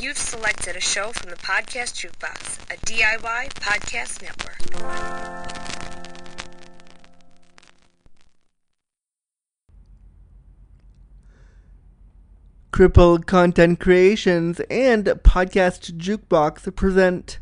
[0.00, 4.58] You've selected a show from the Podcast Jukebox, a DIY podcast network.
[12.72, 17.38] Crippled Content Creations and Podcast Jukebox present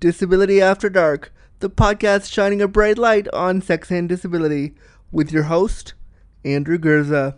[0.00, 1.30] Disability After Dark,
[1.60, 4.74] the podcast shining a bright light on sex and disability,
[5.12, 5.92] with your host,
[6.42, 7.36] Andrew Gurza.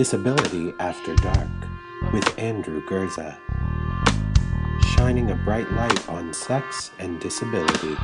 [0.00, 1.50] Disability After Dark
[2.14, 3.36] with Andrew Gurza,
[4.96, 7.94] Shining a bright light on sex and disability.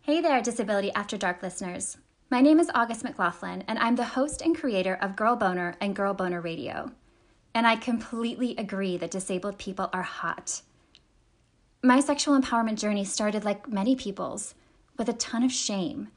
[0.00, 1.98] Hey there, Disability After Dark listeners.
[2.30, 5.94] My name is August McLaughlin, and I'm the host and creator of Girl Boner and
[5.94, 6.92] Girl Boner Radio.
[7.54, 10.62] And I completely agree that disabled people are hot.
[11.82, 14.54] My sexual empowerment journey started like many people's,
[14.98, 16.08] with a ton of shame.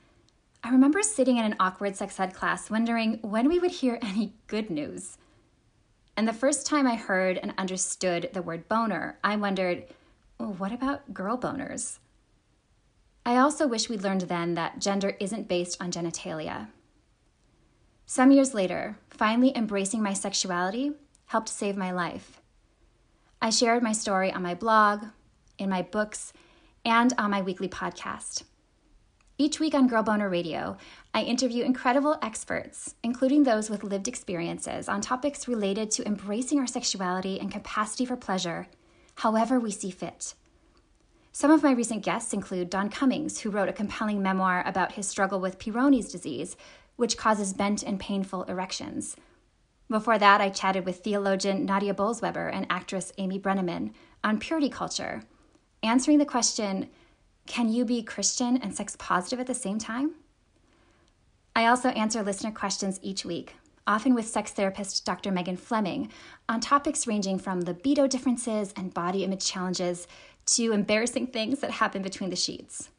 [0.61, 4.33] I remember sitting in an awkward sex ed class wondering when we would hear any
[4.47, 5.17] good news.
[6.17, 9.85] And the first time I heard and understood the word boner, I wondered,
[10.37, 11.99] well, what about girl boners?
[13.25, 16.67] I also wish we'd learned then that gender isn't based on genitalia.
[18.05, 20.91] Some years later, finally embracing my sexuality
[21.27, 22.41] helped save my life.
[23.41, 25.05] I shared my story on my blog,
[25.63, 26.33] in my books,
[26.85, 28.43] and on my weekly podcast.
[29.39, 30.77] Each week on Girl Boner Radio,
[31.11, 36.67] I interview incredible experts, including those with lived experiences, on topics related to embracing our
[36.67, 38.67] sexuality and capacity for pleasure,
[39.15, 40.35] however we see fit.
[41.31, 45.07] Some of my recent guests include Don Cummings, who wrote a compelling memoir about his
[45.07, 46.55] struggle with Peyronie's disease,
[46.95, 49.15] which causes bent and painful erections.
[49.89, 55.23] Before that, I chatted with theologian Nadia Bolz-Weber and actress Amy Brenneman on purity culture,
[55.83, 56.89] answering the question
[57.45, 60.15] can you be Christian and sex positive at the same time?
[61.55, 63.55] I also answer listener questions each week,
[63.85, 65.29] often with sex therapist Dr.
[65.29, 66.09] Megan Fleming,
[66.47, 70.07] on topics ranging from libido differences and body image challenges
[70.45, 72.89] to embarrassing things that happen between the sheets.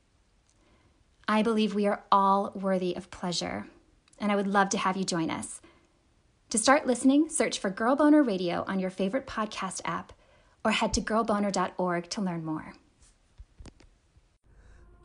[1.27, 3.67] I believe we are all worthy of pleasure,
[4.21, 5.63] and I would love to have you join us.
[6.51, 10.13] To start listening, search for Girl Boner Radio on your favorite podcast app
[10.65, 12.73] or head to girlboner.org to learn more.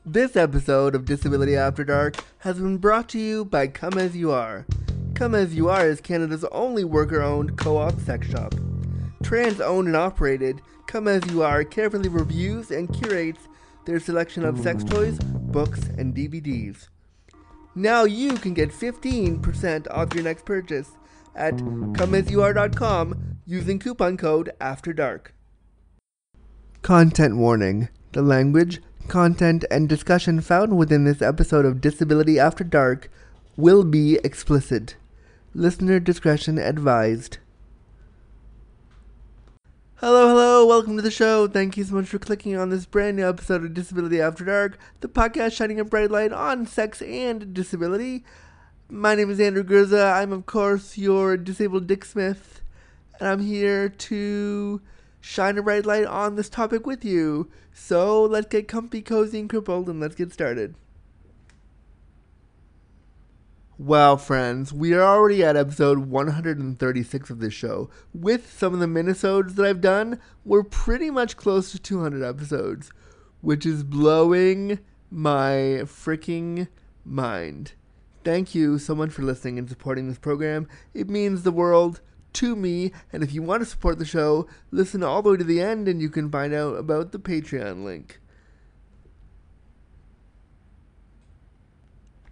[0.06, 4.32] This episode of Disability After Dark has been brought to you by Come As You
[4.32, 4.66] Are.
[5.14, 8.56] Come As You Are is Canada's only worker owned co op sex shop.
[9.22, 13.48] Trans owned and operated, Come As You Are carefully reviews and curates
[13.86, 16.88] their selection of sex toys, books, and DVDs.
[17.76, 20.92] Now you can get 15% off your next purchase
[21.36, 25.34] at comeasyouare.com using coupon code AFTER DARK.
[26.82, 27.90] Content warning.
[28.14, 33.12] The language, content, and discussion found within this episode of Disability After Dark
[33.58, 34.96] will be explicit.
[35.54, 37.38] Listener discretion advised.
[39.98, 41.48] Hello, hello, welcome to the show.
[41.48, 44.80] Thank you so much for clicking on this brand new episode of Disability After Dark,
[45.02, 48.24] the podcast shining a bright light on sex and disability.
[48.90, 50.14] My name is Andrew Gurza.
[50.14, 52.62] I'm, of course, your disabled Dick Smith,
[53.20, 54.82] and I'm here to
[55.22, 57.50] shine a bright light on this topic with you.
[57.74, 60.76] So let's get comfy, cozy, and crippled, and let's get started.
[63.78, 67.90] Well, friends, we are already at episode 136 of this show.
[68.14, 72.92] With some of the minisodes that I've done, we're pretty much close to 200 episodes,
[73.40, 76.68] which is blowing my freaking
[77.06, 77.72] mind.
[78.26, 80.68] Thank you so much for listening and supporting this program.
[80.94, 82.02] It means the world
[82.34, 85.44] to me, and if you want to support the show, listen all the way to
[85.44, 88.20] the end and you can find out about the Patreon link.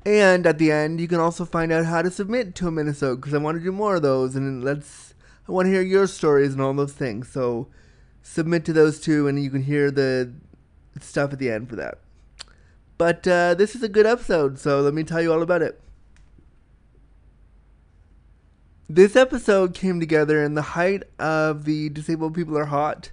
[0.07, 3.17] And at the end, you can also find out how to submit to a minisode
[3.17, 5.13] because I want to do more of those, and let's.
[5.49, 7.27] I want to hear your stories and all those things.
[7.27, 7.67] So
[8.21, 10.31] submit to those two, and you can hear the
[11.01, 11.99] stuff at the end for that.
[12.97, 15.77] But uh, this is a good episode, so let me tell you all about it.
[18.89, 23.11] This episode came together in the height of the Disabled People Are Hot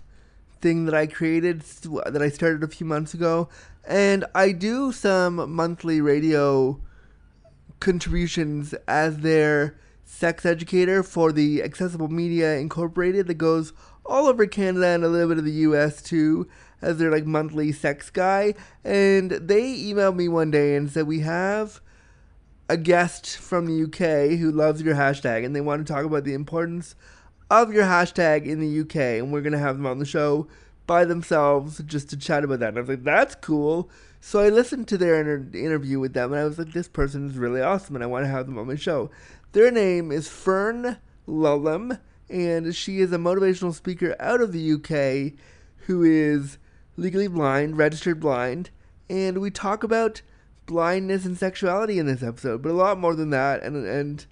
[0.60, 3.48] thing that I created, that I started a few months ago.
[3.84, 6.80] And I do some monthly radio
[7.80, 13.72] contributions as their sex educator for the Accessible Media Incorporated that goes
[14.06, 16.46] all over Canada and a little bit of the US too,
[16.82, 18.54] as their like monthly sex guy.
[18.84, 21.80] And they emailed me one day and said, We have
[22.68, 26.24] a guest from the UK who loves your hashtag and they want to talk about
[26.24, 26.94] the importance
[27.50, 30.48] of your hashtag in the UK, and we're gonna have them on the show
[30.86, 32.70] by themselves just to chat about that.
[32.70, 33.90] And I was like, that's cool.
[34.20, 37.28] So I listened to their inter- interview with them, and I was like, this person
[37.28, 39.10] is really awesome, and I want to have them on my show.
[39.52, 42.00] Their name is Fern Lulham,
[42.30, 45.38] and she is a motivational speaker out of the UK
[45.86, 46.58] who is
[46.96, 48.70] legally blind, registered blind,
[49.10, 50.22] and we talk about
[50.66, 54.26] blindness and sexuality in this episode, but a lot more than that, and and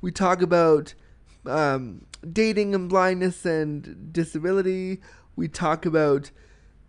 [0.00, 0.94] we talk about
[1.46, 5.00] um, dating and blindness and disability.
[5.34, 6.30] We talk about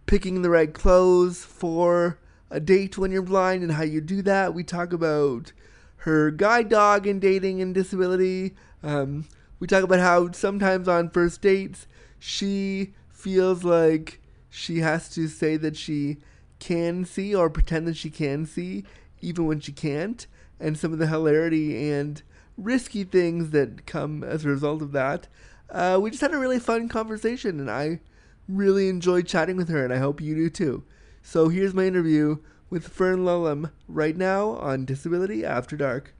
[0.05, 2.19] picking the right clothes for
[2.49, 4.53] a date when you're blind and how you do that.
[4.53, 5.51] We talk about
[5.97, 8.55] her guide dog and dating and disability.
[8.81, 9.25] Um,
[9.59, 11.87] we talk about how sometimes on first dates
[12.19, 16.17] she feels like she has to say that she
[16.59, 18.83] can see or pretend that she can see
[19.21, 20.27] even when she can't,
[20.59, 22.21] and some of the hilarity and
[22.57, 25.27] risky things that come as a result of that.
[25.69, 27.99] Uh, we just had a really fun conversation, and I
[28.47, 30.83] really enjoyed chatting with her, and I hope you do too.
[31.21, 32.37] So here's my interview
[32.69, 36.13] with Fern Lulham right now on Disability After Dark.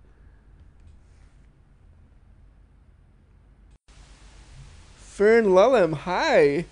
[4.97, 6.65] Fern Lulham, hi.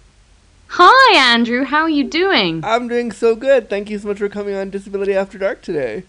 [0.67, 1.63] Hi, Andrew.
[1.63, 2.63] How are you doing?
[2.63, 3.69] I'm doing so good.
[3.69, 6.03] Thank you so much for coming on Disability After Dark today.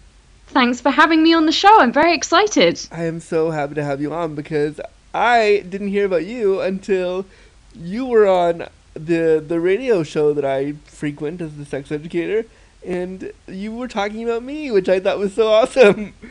[0.47, 1.79] Thanks for having me on the show.
[1.79, 2.87] I'm very excited.
[2.91, 4.79] I am so happy to have you on because
[5.13, 7.25] I didn't hear about you until
[7.75, 12.45] you were on the the radio show that I frequent as the sex educator,
[12.85, 16.13] and you were talking about me, which I thought was so awesome.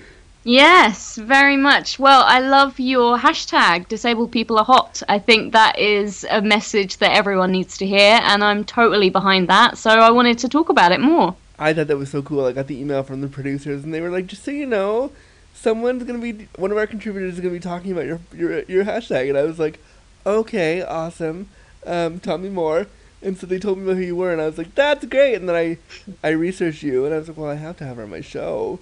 [0.48, 1.98] Yes, very much.
[1.98, 5.02] Well, I love your hashtag, disabled people are hot.
[5.08, 9.48] I think that is a message that everyone needs to hear, and I'm totally behind
[9.48, 11.34] that, so I wanted to talk about it more.
[11.58, 12.44] I thought that was so cool.
[12.44, 15.10] I got the email from the producers, and they were like, just so you know,
[15.52, 18.20] someone's going to be, one of our contributors is going to be talking about your,
[18.32, 19.28] your, your hashtag.
[19.28, 19.80] And I was like,
[20.24, 21.48] okay, awesome.
[21.84, 22.86] Um, tell me more.
[23.20, 25.34] And so they told me about who you were, and I was like, that's great.
[25.34, 25.78] And then I,
[26.22, 28.20] I researched you, and I was like, well, I have to have her on my
[28.20, 28.78] show.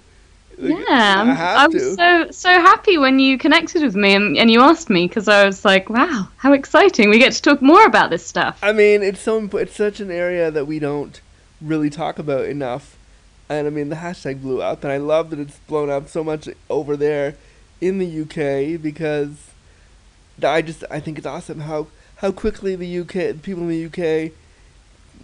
[0.57, 4.89] Yeah, I, was so so happy when you connected with me and, and you asked
[4.89, 7.09] me because I was like, wow, how exciting!
[7.09, 8.59] We get to talk more about this stuff.
[8.61, 11.19] I mean, it's so it's such an area that we don't
[11.61, 12.97] really talk about enough,
[13.49, 16.23] and I mean the hashtag blew up, and I love that it's blown up so
[16.23, 17.35] much over there
[17.81, 19.51] in the UK because
[20.43, 21.87] I just I think it's awesome how
[22.17, 24.31] how quickly the UK people in the UK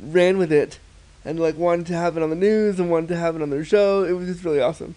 [0.01, 0.79] ran with it
[1.23, 3.49] and like wanted to have it on the news and wanted to have it on
[3.49, 4.03] their show.
[4.03, 4.95] It was just really awesome.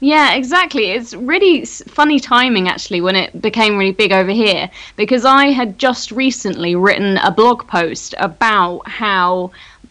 [0.00, 0.90] Yeah, exactly.
[0.90, 5.78] It's really funny timing actually when it became really big over here because I had
[5.78, 9.50] just recently written a blog post about how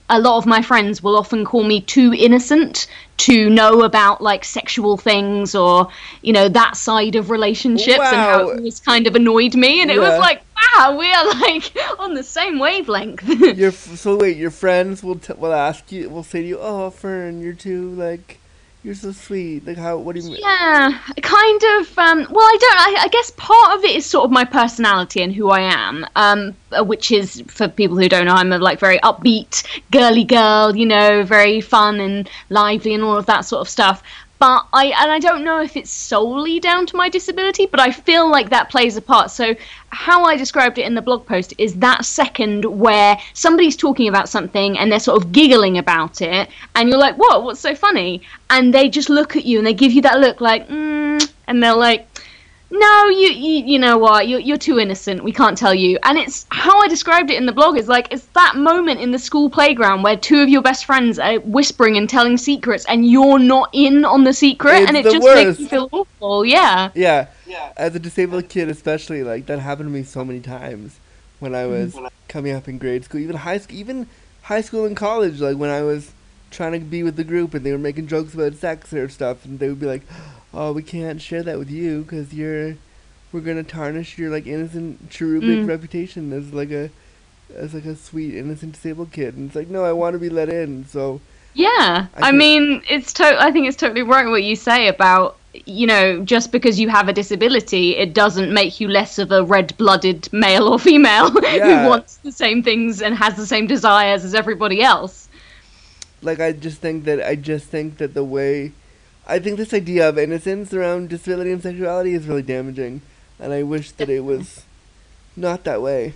[0.10, 2.88] a lot of my friends will often call me too innocent
[3.18, 5.90] to know about like sexual things or
[6.22, 8.06] you know that side of relationships wow.
[8.06, 9.98] and how it was kind of annoyed me and yeah.
[9.98, 13.28] it was like wow we are like on the same wavelength
[13.58, 16.90] your so wait your friends will t- will ask you will say to you oh
[16.90, 18.40] fern you're too like
[18.88, 19.68] you're so sweet.
[19.68, 19.98] Like how?
[19.98, 20.40] What do you mean?
[20.40, 22.00] Yeah, kind of.
[22.00, 22.80] Um, well, I don't.
[22.80, 26.06] I, I, guess part of it is sort of my personality and who I am.
[26.16, 26.56] Um,
[26.86, 30.74] which is for people who don't know, I'm a like very upbeat, girly girl.
[30.74, 34.02] You know, very fun and lively and all of that sort of stuff
[34.40, 37.92] but I and I don't know if it's solely down to my disability, but I
[37.92, 39.32] feel like that plays a part.
[39.32, 39.56] So
[39.90, 44.30] how I described it in the blog post is that second where somebody's talking about
[44.30, 47.44] something and they're sort of giggling about it, and you're like, "What?
[47.44, 50.40] What's so funny?" And they just look at you and they give you that look
[50.42, 52.08] like, mm, and they're like,
[52.70, 54.28] no, you, you, you know what?
[54.28, 55.24] You're, you're too innocent.
[55.24, 55.98] We can't tell you.
[56.04, 59.12] And it's how I described it in the blog is like it's that moment in
[59.12, 63.10] the school playground where two of your best friends are whispering and telling secrets, and
[63.10, 65.46] you're not in on the secret, it's and it just worst.
[65.46, 66.46] makes you feel awful.
[66.46, 66.92] Yeah.
[66.94, 67.28] Yeah.
[67.46, 67.72] Yeah.
[67.78, 71.00] As a disabled kid, especially, like that happened to me so many times
[71.40, 72.08] when I was mm-hmm.
[72.28, 74.08] coming up in grade school, even high school, even
[74.44, 75.40] high school and college.
[75.40, 76.12] Like when I was
[76.52, 79.46] trying to be with the group and they were making jokes about sex or stuff,
[79.46, 80.02] and they would be like
[80.58, 82.76] oh, we can't share that with you because you're,
[83.32, 85.68] we're gonna tarnish your like innocent cherubic mm.
[85.68, 86.90] reputation as like a,
[87.56, 89.36] as like a sweet innocent disabled kid.
[89.36, 90.86] And it's like, no, I want to be let in.
[90.86, 91.22] So.
[91.54, 95.38] Yeah, I, I mean, it's to- I think it's totally right what you say about
[95.66, 99.44] you know, just because you have a disability, it doesn't make you less of a
[99.44, 101.84] red-blooded male or female yeah.
[101.84, 105.28] who wants the same things and has the same desires as everybody else.
[106.22, 108.74] Like I just think that I just think that the way
[109.28, 113.02] I think this idea of innocence around disability and sexuality is really damaging,
[113.40, 114.64] and I wish that it was
[115.36, 116.14] not that way.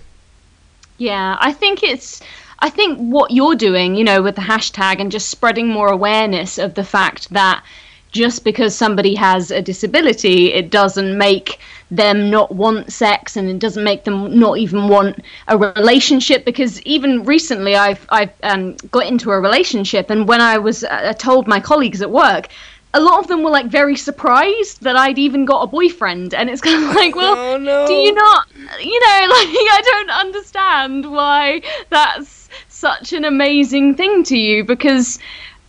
[0.98, 2.22] Yeah, I think it's.
[2.60, 6.60] I think what you're doing, you know, with the hashtag and just spreading more awareness
[6.60, 7.63] of the fact that
[8.12, 13.60] just because somebody has a disability, it doesn't make them not want sex and it
[13.60, 19.08] doesn't make them not even want a relationship because even recently I've I've um, got
[19.08, 22.48] into a relationship and when I was uh, told my colleagues at work
[22.93, 26.50] a lot of them were like very surprised that I'd even got a boyfriend and
[26.50, 27.88] it's kind of like well Oh, no.
[27.88, 28.48] do you not
[28.81, 35.19] you know like I don't understand why that's such an amazing thing to you because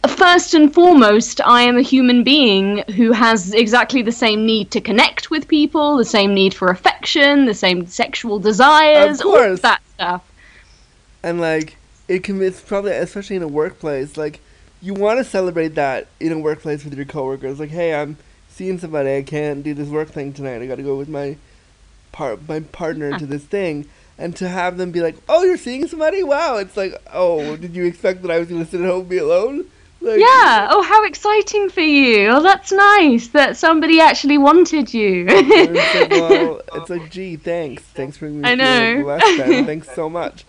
[0.08, 4.80] first and foremost, I am a human being who has exactly the same need to
[4.80, 9.62] connect with people, the same need for affection, the same sexual desires, Of all of
[9.62, 10.22] that stuff.
[11.22, 11.76] and like
[12.08, 14.40] it can it's probably especially in a workplace like
[14.82, 18.16] you want to celebrate that in a workplace with your coworkers like hey i'm
[18.48, 21.36] seeing somebody i can't do this work thing tonight i gotta go with my
[22.10, 23.86] part my partner to this thing
[24.18, 27.74] and to have them be like oh you're seeing somebody wow it's like oh did
[27.74, 29.64] you expect that i was gonna sit at home and be alone
[30.02, 30.68] like, Yeah.
[30.70, 32.28] Oh, how exciting for you!
[32.28, 35.26] Oh, that's nice that somebody actually wanted you.
[35.28, 39.18] it's like, well, it's like, gee, thanks, thanks for being me I know.
[39.64, 40.44] Thanks so much.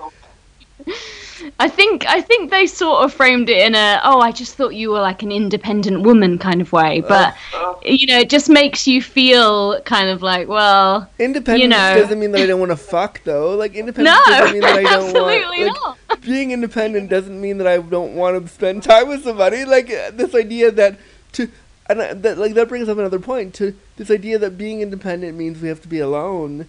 [1.59, 4.75] I think I think they sort of framed it in a oh I just thought
[4.75, 7.35] you were like an independent woman kind of way, but
[7.83, 11.95] you know it just makes you feel kind of like well Independent know.
[11.95, 13.55] doesn't mean that I don't want to fuck, though.
[13.55, 15.77] Like independent no doesn't mean that I don't absolutely want.
[15.77, 16.21] Like, not.
[16.21, 19.65] being independent doesn't mean that I don't want to spend time with somebody.
[19.65, 20.97] Like uh, this idea that
[21.33, 21.49] to
[21.89, 25.37] and I- that like that brings up another point to this idea that being independent
[25.37, 26.67] means we have to be alone.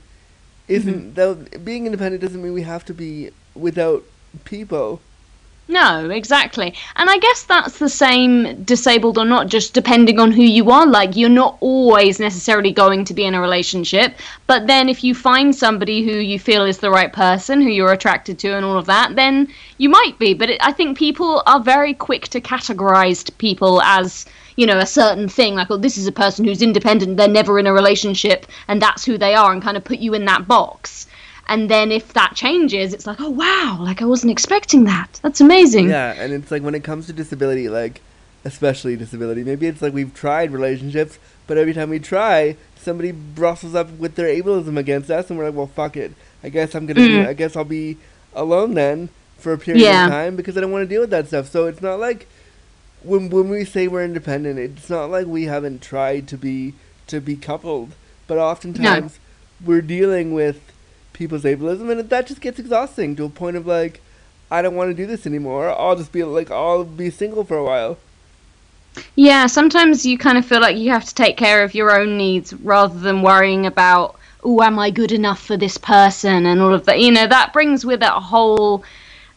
[0.67, 1.51] Isn't Mm-hmm.
[1.51, 4.03] that being independent doesn't mean we have to be without
[4.45, 5.01] people.
[5.67, 6.75] No, exactly.
[6.97, 10.87] And I guess that's the same disabled or not, just depending on who you are.
[10.87, 14.15] Like, you're not always necessarily going to be in a relationship.
[14.47, 17.93] But then if you find somebody who you feel is the right person, who you're
[17.93, 19.49] attracted to, and all of that, then
[19.79, 20.35] you might be.
[20.35, 24.27] But it, I think people are very quick to categorize people as.
[24.57, 27.59] You know, a certain thing, like, oh, this is a person who's independent, they're never
[27.59, 30.47] in a relationship, and that's who they are, and kind of put you in that
[30.47, 31.09] box.
[31.49, 35.21] And then if that changes, it's like, oh, wow, like I wasn't expecting that.
[35.23, 35.89] That's amazing.
[35.91, 38.01] Yeah, and it's like when it comes to disability, like
[38.45, 43.75] especially disability, maybe it's like we've tried relationships, but every time we try, somebody brustles
[43.75, 46.13] up with their ableism against us, and we're like, well, fuck it.
[46.43, 47.01] I guess I'm gonna.
[47.01, 47.27] Be, Mm.
[47.29, 47.97] I guess I'll be
[48.35, 49.09] alone then
[49.39, 50.07] for a period Yeah.
[50.07, 51.51] of time because I don't want to deal with that stuff.
[51.51, 52.27] So it's not like
[53.03, 56.75] when when we say we're independent, it's not like we haven't tried to be
[57.07, 57.93] to be coupled,
[58.27, 59.19] but oftentimes
[59.65, 60.61] we're dealing with
[61.15, 64.03] people's ableism, and that just gets exhausting to a point of like.
[64.51, 65.71] I don't want to do this anymore.
[65.71, 67.99] I'll just be like, I'll be single for a while.
[69.17, 72.17] Yeah, sometimes you kind of feel like you have to take care of your own
[72.17, 76.73] needs rather than worrying about, oh, am I good enough for this person and all
[76.75, 77.01] of that.
[77.01, 78.85] You know, that brings with it a whole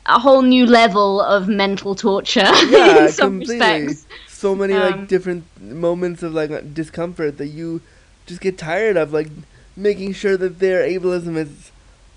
[0.08, 3.40] a whole new level of mental torture Yeah, in some completely.
[3.40, 4.08] respects.
[4.28, 7.82] So many Um, like different moments of like discomfort that you
[8.26, 9.30] just get tired of, like
[9.76, 11.67] making sure that their ableism is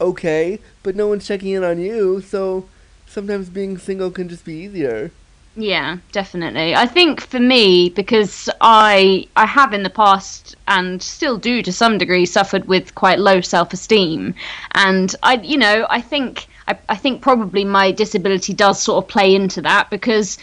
[0.01, 2.21] okay, but no one's checking in on you.
[2.21, 2.69] So
[3.07, 5.11] sometimes being single can just be easier.
[5.57, 6.75] Yeah, definitely.
[6.75, 11.73] I think for me, because I I have in the past and still do to
[11.73, 14.35] some degree suffered with quite low self esteem,
[14.73, 19.11] and I you know I think I, I think probably my disability does sort of
[19.11, 20.39] play into that because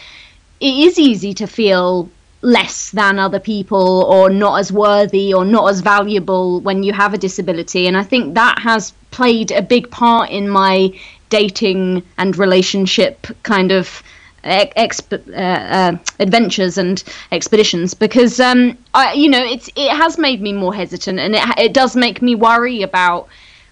[0.59, 2.09] it is easy to feel
[2.41, 7.13] less than other people or not as worthy or not as valuable when you have
[7.13, 7.87] a disability.
[7.87, 10.91] And i think that has played a big part in my
[11.29, 14.03] dating and relationship kind of
[14.43, 17.93] exp- uh, uh, adventures and expeditions.
[17.93, 21.73] Because um, I, you know it's it has made me more hesitant and it it
[21.73, 23.27] does make me worry about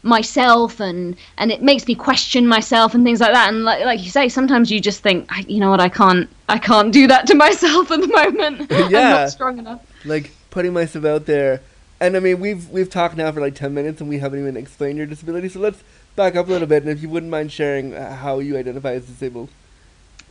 [0.06, 4.04] myself and and it makes me question myself and things like that and like like
[4.04, 7.08] you say sometimes you just think "I- you know what I can't I can't do
[7.08, 9.10] that to myself at the moment I'm Yeah.
[9.10, 11.62] not strong enough Like putting myself out there.
[12.00, 14.58] And I mean, we've we've talked now for like ten minutes, and we haven't even
[14.58, 15.48] explained your disability.
[15.50, 15.82] So let's
[16.16, 18.92] back up a little bit, and if you wouldn't mind sharing uh, how you identify
[18.94, 19.50] as disabled.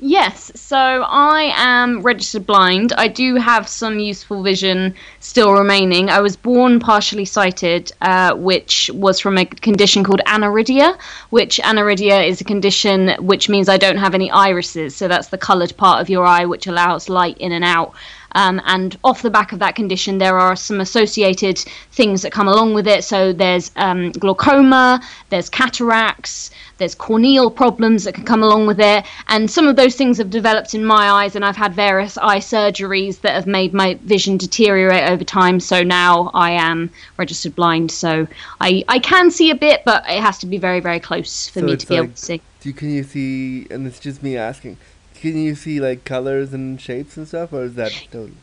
[0.00, 2.92] Yes, so I am registered blind.
[2.98, 6.10] I do have some useful vision still remaining.
[6.10, 10.98] I was born partially sighted, uh, which was from a condition called aniridia,
[11.30, 14.96] which aniridia is a condition which means I don't have any irises.
[14.96, 17.94] So that's the coloured part of your eye which allows light in and out.
[18.34, 21.58] Um, and off the back of that condition, there are some associated
[21.92, 23.04] things that come along with it.
[23.04, 25.00] So there's um, glaucoma,
[25.30, 29.04] there's cataracts, there's corneal problems that can come along with it.
[29.28, 32.38] And some of those things have developed in my eyes, and I've had various eye
[32.38, 35.60] surgeries that have made my vision deteriorate over time.
[35.60, 37.90] So now I am registered blind.
[37.90, 38.26] So
[38.60, 41.60] I, I can see a bit, but it has to be very, very close for
[41.60, 42.40] So me to be able to see.
[42.60, 43.66] Do can you see?
[43.70, 44.78] And it's just me asking.
[45.24, 48.34] Can you see like colors and shapes and stuff, or is that totally?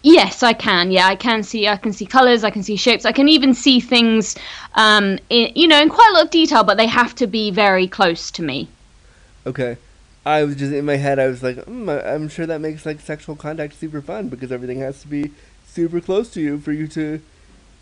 [0.00, 0.90] Yes, I can.
[0.90, 1.68] Yeah, I can see.
[1.68, 2.44] I can see colors.
[2.44, 3.04] I can see shapes.
[3.04, 4.34] I can even see things,
[4.74, 6.64] um, in, you know, in quite a lot of detail.
[6.64, 8.68] But they have to be very close to me.
[9.46, 9.76] Okay.
[10.24, 11.18] I was just in my head.
[11.18, 14.80] I was like, mm, I'm sure that makes like sexual contact super fun because everything
[14.80, 15.32] has to be
[15.66, 17.20] super close to you for you to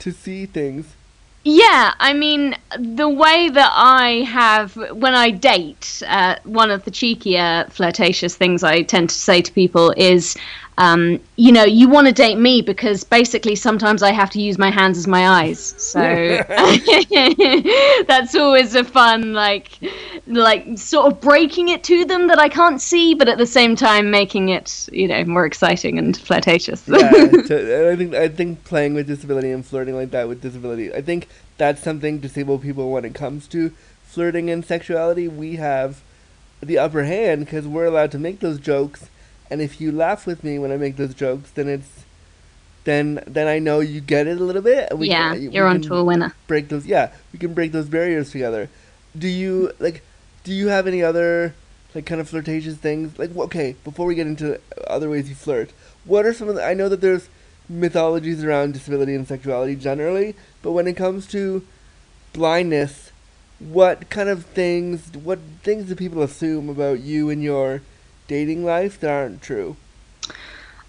[0.00, 0.96] to see things.
[1.44, 6.92] Yeah, I mean, the way that I have when I date, uh, one of the
[6.92, 10.36] cheekier, flirtatious things I tend to say to people is,
[10.82, 14.58] um, you know, you want to date me because basically sometimes I have to use
[14.58, 15.74] my hands as my eyes.
[15.78, 16.00] So
[18.08, 19.78] that's always a fun, like,
[20.26, 23.76] like sort of breaking it to them that I can't see, but at the same
[23.76, 26.82] time making it, you know, more exciting and flirtatious.
[26.88, 30.92] yeah, to, I think I think playing with disability and flirting like that with disability.
[30.92, 33.72] I think that's something disabled people when it comes to
[34.02, 35.28] flirting and sexuality.
[35.28, 36.02] We have
[36.60, 39.08] the upper hand because we're allowed to make those jokes,
[39.52, 41.92] and if you laugh with me when I make those jokes, then it's
[42.84, 44.88] then then I know you get it a little bit.
[44.90, 46.34] and we yeah, can- we you're can onto a winner.
[46.48, 46.86] break those.
[46.86, 48.68] Yeah, we can break those barriers together.
[49.16, 50.02] Do you like?
[50.44, 51.54] Do you have any other
[51.94, 53.18] like kind of flirtatious things?
[53.18, 55.70] Like, okay, before we get into other ways you flirt,
[56.04, 56.64] what are some of the?
[56.64, 57.28] I know that there's
[57.68, 61.62] mythologies around disability and sexuality generally, but when it comes to
[62.32, 63.12] blindness,
[63.60, 65.12] what kind of things?
[65.14, 67.82] What things do people assume about you and your
[68.32, 69.76] dating life that aren't true?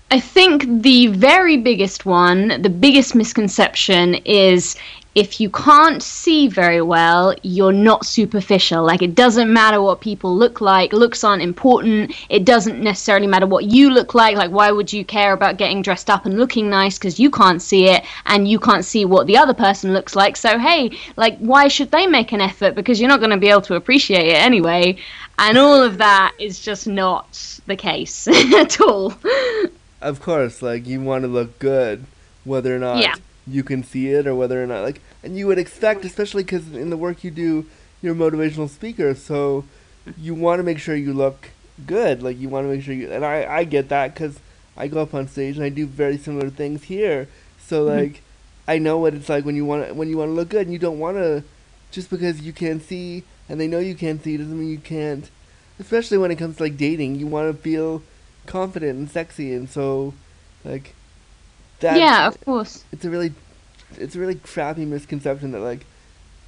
[0.10, 4.78] I think the very biggest one, the biggest misconception is
[5.16, 8.84] if you can't see very well, you're not superficial.
[8.84, 12.16] Like, it doesn't matter what people look like, looks aren't important.
[12.30, 14.36] It doesn't necessarily matter what you look like.
[14.36, 17.62] Like, why would you care about getting dressed up and looking nice because you can't
[17.62, 20.36] see it and you can't see what the other person looks like?
[20.36, 22.74] So, hey, like, why should they make an effort?
[22.74, 24.98] Because you're not going to be able to appreciate it anyway.
[25.38, 29.14] And all of that is just not the case at all.
[30.02, 32.06] Of course, like you want to look good,
[32.44, 33.16] whether or not Yeah.
[33.48, 36.74] you can see it or whether or not like, and you would expect, especially because
[36.74, 37.66] in the work you do,
[38.02, 39.64] you're a motivational speaker, so
[40.18, 41.50] you want to make sure you look
[41.88, 42.22] good.
[42.22, 44.40] Like you want to make sure you, and I I get that because
[44.76, 47.28] I go up on stage and I do very similar things here.
[47.66, 47.98] So Mm-hmm.
[47.98, 48.22] like,
[48.68, 50.74] I know what it's like when you want when you want to look good, and
[50.74, 51.44] you don't want to,
[51.92, 55.30] just because you can't see and they know you can't see doesn't mean you can't.
[55.80, 58.02] Especially when it comes to like dating, you want to feel
[58.48, 60.16] confident and sexy, and so
[60.66, 60.96] like
[61.80, 62.00] that.
[62.00, 62.84] yeah, of course.
[62.92, 63.32] it's a really,
[63.98, 65.86] it's a really crappy misconception that like,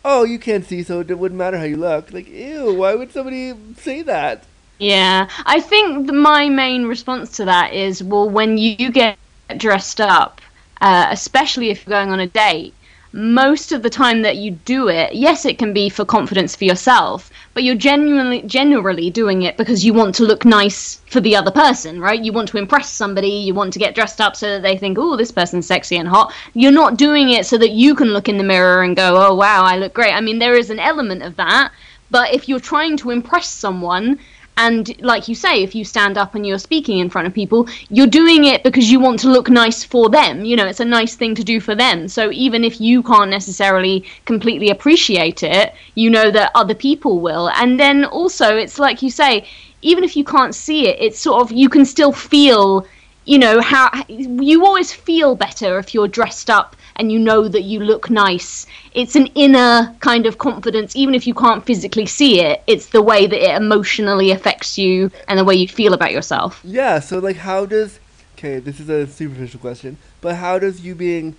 [0.03, 2.11] oh, you can't see, so it wouldn't matter how you look.
[2.11, 4.45] Like, ew, why would somebody say that?
[4.79, 9.19] Yeah, I think th- my main response to that is well, when you get
[9.57, 10.41] dressed up,
[10.81, 12.73] uh, especially if you're going on a date,
[13.15, 16.65] most of the time that you do it, yes, it can be for confidence for
[16.65, 21.33] yourself, but you're genuinely, generally doing it because you want to look nice for the
[21.33, 22.21] other person, right?
[22.21, 24.97] You want to impress somebody, you want to get dressed up so that they think,
[24.99, 26.33] oh, this person's sexy and hot.
[26.55, 29.33] You're not doing it so that you can look in the mirror and go, oh,
[29.33, 30.11] wow, I look great.
[30.11, 31.71] I mean, there is an element of that,
[32.11, 34.19] but if you're trying to impress someone,
[34.57, 37.67] and like you say, if you stand up and you're speaking in front of people,
[37.89, 40.45] you're doing it because you want to look nice for them.
[40.45, 42.07] You know, it's a nice thing to do for them.
[42.07, 47.49] So even if you can't necessarily completely appreciate it, you know that other people will.
[47.49, 49.45] And then also, it's like you say,
[49.81, 52.87] even if you can't see it, it's sort of, you can still feel,
[53.25, 57.63] you know, how you always feel better if you're dressed up and you know that
[57.63, 58.65] you look nice.
[58.93, 62.63] It's an inner kind of confidence, even if you can't physically see it.
[62.67, 66.61] It's the way that it emotionally affects you and the way you feel about yourself.
[66.63, 67.99] Yeah, so like, how does?
[68.37, 71.35] Okay, this is a superficial question, but how does you being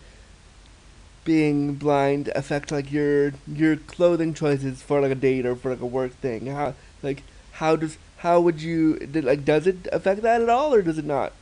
[1.24, 5.80] being blind affect like your your clothing choices for like a date or for like
[5.80, 6.46] a work thing?
[6.46, 10.72] How like how does how would you did, like does it affect that at all
[10.72, 11.32] or does it not?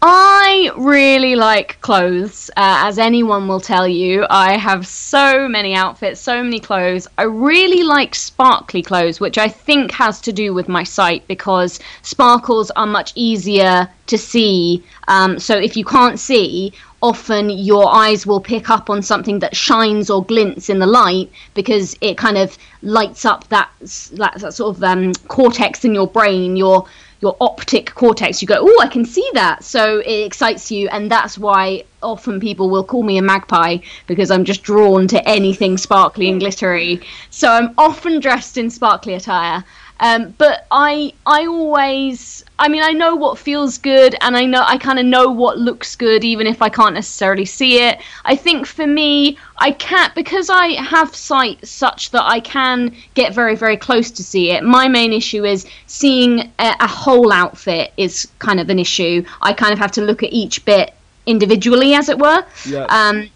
[0.00, 4.24] I really like clothes, uh, as anyone will tell you.
[4.30, 7.08] I have so many outfits, so many clothes.
[7.18, 11.80] I really like sparkly clothes, which I think has to do with my sight because
[12.02, 14.84] sparkles are much easier to see.
[15.08, 19.56] Um, so if you can't see, often your eyes will pick up on something that
[19.56, 23.68] shines or glints in the light because it kind of lights up that,
[24.12, 26.86] that, that sort of um, cortex in your brain, your
[27.20, 28.40] your optic cortex.
[28.40, 29.64] You go, oh, I can see that.
[29.64, 34.30] So it excites you, and that's why often people will call me a magpie because
[34.30, 37.00] I'm just drawn to anything sparkly and glittery.
[37.30, 39.64] So I'm often dressed in sparkly attire.
[40.00, 44.62] Um, but I I always I mean I know what feels good and I know
[44.64, 47.98] I kind of know what looks good even if I can't necessarily see it.
[48.24, 53.34] I think for me I can't because I have sight such that I can get
[53.34, 54.62] very very close to see it.
[54.62, 59.24] My main issue is seeing a, a whole outfit is kind of an issue.
[59.42, 60.94] I kind of have to look at each bit
[61.26, 62.44] individually as it were.
[62.66, 62.84] Yeah.
[62.84, 63.28] Um,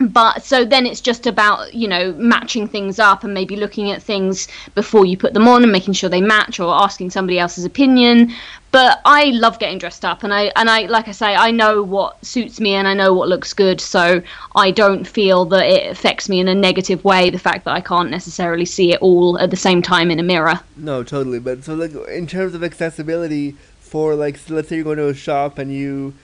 [0.00, 4.02] but so then it's just about you know matching things up and maybe looking at
[4.02, 7.64] things before you put them on and making sure they match or asking somebody else's
[7.64, 8.32] opinion.
[8.70, 11.82] But i love getting dressed up and i and i like i say i know
[11.82, 13.80] what suits me and i know what looks good.
[13.80, 14.22] So
[14.56, 17.80] i don't feel that it affects me in a negative way the fact that i
[17.80, 20.60] can't necessarily see it all at the same time in a mirror.
[20.76, 21.38] No, totally.
[21.38, 25.08] But so like in terms of accessibility for like so let's say you're going to
[25.08, 26.14] a shop and you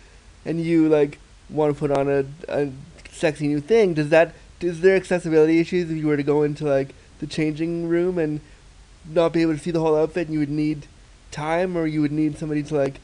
[0.47, 1.19] and you like
[1.51, 2.71] want to put on a, a
[3.19, 6.65] sexy new thing, does that is there accessibility issues if you were to go into
[6.65, 8.41] like the changing room and
[9.09, 10.87] not be able to see the whole outfit and you would need
[11.31, 13.01] time or you would need somebody to like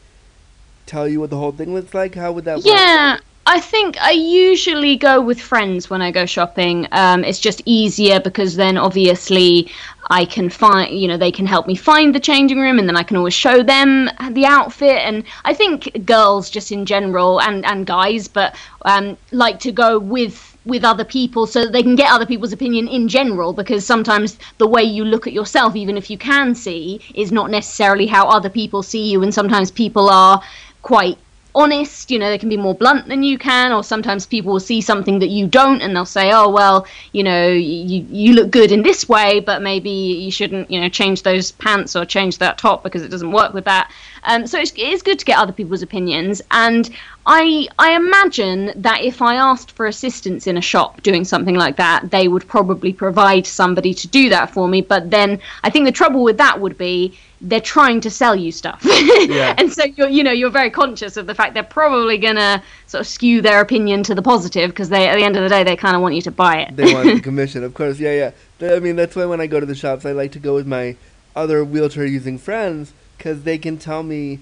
[0.87, 2.14] tell you what the whole thing looks like?
[2.14, 3.24] How would that work?
[3.46, 6.88] I think I usually go with friends when I go shopping.
[6.92, 9.70] Um, it's just easier because then obviously
[10.09, 12.96] I can find, you know, they can help me find the changing room and then
[12.96, 14.96] I can always show them the outfit.
[14.96, 19.98] And I think girls, just in general, and, and guys, but um, like to go
[19.98, 24.38] with with other people so they can get other people's opinion in general because sometimes
[24.57, 28.26] the way you look at yourself even if you can see is not necessarily how
[28.26, 30.40] other people see you and sometimes people are
[30.80, 31.18] quite
[31.55, 34.61] honest you know they can be more blunt than you can or sometimes people will
[34.61, 38.51] see something that you don't and they'll say oh well you know you you look
[38.51, 42.38] good in this way but maybe you shouldn't you know change those pants or change
[42.38, 43.90] that top because it doesn't work with that
[44.25, 46.91] um, so it's, it's good to get other people's opinions and
[47.27, 51.77] I I imagine that if I asked for assistance in a shop doing something like
[51.77, 54.83] that, they would probably provide somebody to do that for me.
[54.83, 58.53] But then I think the trouble with that would be they're trying to sell you
[58.53, 62.63] stuff, and so you're you know you're very conscious of the fact they're probably gonna
[62.87, 65.49] sort of skew their opinion to the positive because they at the end of the
[65.49, 66.77] day they kind of want you to buy it.
[66.77, 67.99] They want the commission, of course.
[67.99, 68.75] Yeah, yeah.
[68.75, 70.67] I mean, that's why when I go to the shops, I like to go with
[70.67, 70.97] my
[71.35, 74.40] other wheelchair using friends because they can tell me,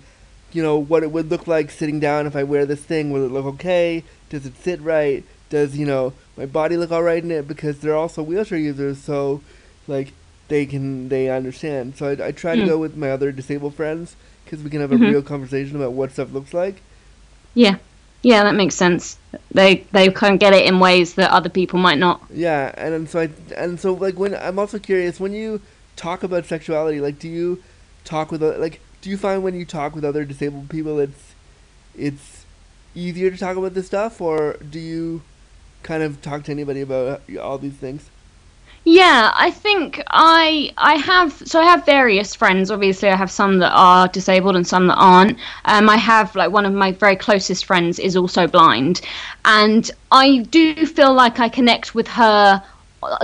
[0.52, 3.10] you know, what it would look like sitting down if I wear this thing.
[3.10, 4.04] Will it look okay?
[4.30, 5.24] Does it sit right?
[5.50, 7.46] Does you know my body look all right in it?
[7.46, 9.42] Because they're also wheelchair users, so
[9.86, 10.12] like
[10.48, 11.96] they can they understand.
[11.96, 12.66] So I, I try to Mm.
[12.66, 15.08] go with my other disabled friends because we can have a Mhm.
[15.10, 16.76] real conversation about what stuff looks like.
[17.54, 17.76] Yeah,
[18.22, 19.18] yeah, that makes sense.
[19.52, 22.22] They they can get it in ways that other people might not.
[22.32, 25.60] Yeah, and, then so I and so like when I'm also curious when you
[25.96, 27.62] talk about sexuality, like do you
[28.04, 31.34] talk with like do you find when you talk with other disabled people it's
[31.96, 32.44] it's
[32.94, 35.22] easier to talk about this stuff or do you
[35.82, 38.08] kind of talk to anybody about uh, all these things?
[38.84, 42.68] Yeah, I think I I have so I have various friends.
[42.68, 45.38] Obviously, I have some that are disabled and some that aren't.
[45.66, 49.00] Um, I have like one of my very closest friends is also blind,
[49.44, 52.60] and I do feel like I connect with her,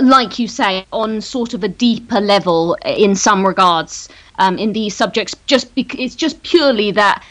[0.01, 4.07] like you say, on sort of a deeper level in some regards.
[4.39, 7.23] Um, in these subjects, just bec- it's just purely that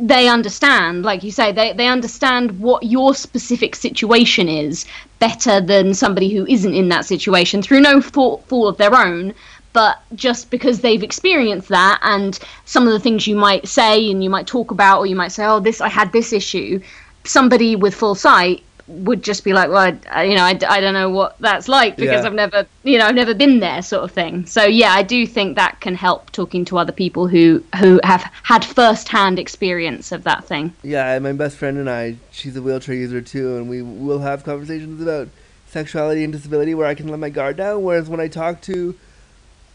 [0.00, 4.84] they understand, like you say, they, they understand what your specific situation is
[5.18, 9.34] better than somebody who isn't in that situation through no fault, fault of their own,
[9.72, 14.22] but just because they've experienced that and some of the things you might say and
[14.22, 16.80] you might talk about, or you might say, oh, this, I had this issue,
[17.24, 20.94] somebody with full sight would just be like, well, I, you know, I, I don't
[20.94, 22.26] know what that's like because Yeah.
[22.26, 24.46] I've never, you know, I've never been there, sort of thing.
[24.46, 28.30] So yeah, I do think that can help talking to other people who who have
[28.42, 30.72] had first-hand experience of that thing.
[30.82, 34.42] Yeah, my best friend and I, she's a wheelchair user too, and we will have
[34.42, 35.28] conversations about
[35.66, 37.82] sexuality and disability where I can let my guard down.
[37.82, 38.96] Whereas when I talk to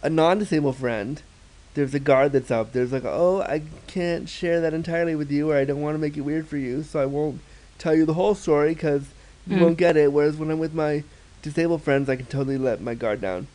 [0.01, 1.21] a non-disabled friend,
[1.75, 2.71] there's a guard that's up.
[2.71, 5.99] There's like, oh, I can't share that entirely with you, or I don't want to
[5.99, 7.39] make it weird for you, so I won't
[7.83, 9.03] tell you the whole story because
[9.47, 9.61] you Mm.
[9.61, 10.11] won't get it.
[10.13, 11.03] Whereas when I'm with my
[11.41, 13.47] disabled friends, I can totally let my guard down.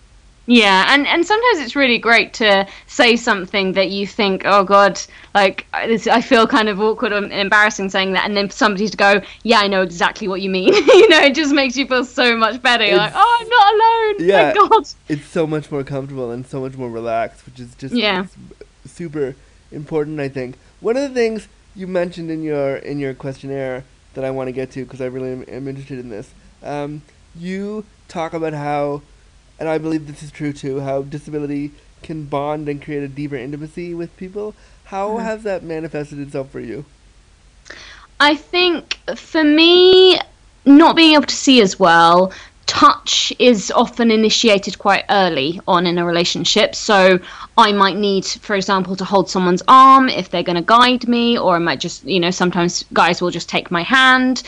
[0.51, 4.99] Yeah, and and sometimes it's really great to say something that you think, oh God,
[5.35, 8.97] like I- feel kind of awkward and embarrassing saying that, and then for somebody to
[8.97, 10.73] go, yeah, I know exactly what you mean.
[11.01, 12.85] you know, it just makes you feel so much better.
[12.87, 14.29] You're like, oh, I'm not alone.
[14.33, 14.55] Yeah.
[14.55, 14.85] God.
[15.09, 18.25] It's so much more comfortable and so much more relaxed, which is just Yeah.
[18.87, 19.35] super
[19.71, 20.19] important.
[20.19, 23.85] I think one of the things you mentioned in your in your questionnaire
[24.19, 26.33] that I want to get to because I really am, am interested in this.
[26.61, 27.03] Um,
[27.39, 29.03] you talk about how,
[29.61, 31.71] and I believe this is true too, how disability
[32.03, 34.57] can bond and create a deeper intimacy with people.
[34.87, 35.23] How Mhm.
[35.23, 36.85] has that manifested itself for you?
[38.19, 40.19] I think for me,
[40.65, 42.33] not being able to see as well
[42.69, 46.75] touch is often initiated quite early on in a relationship.
[46.75, 47.19] So
[47.57, 51.37] I might need, for example, to hold someone's arm if they're going to guide me,
[51.39, 54.43] or I might just, you know, sometimes guys will just take my hand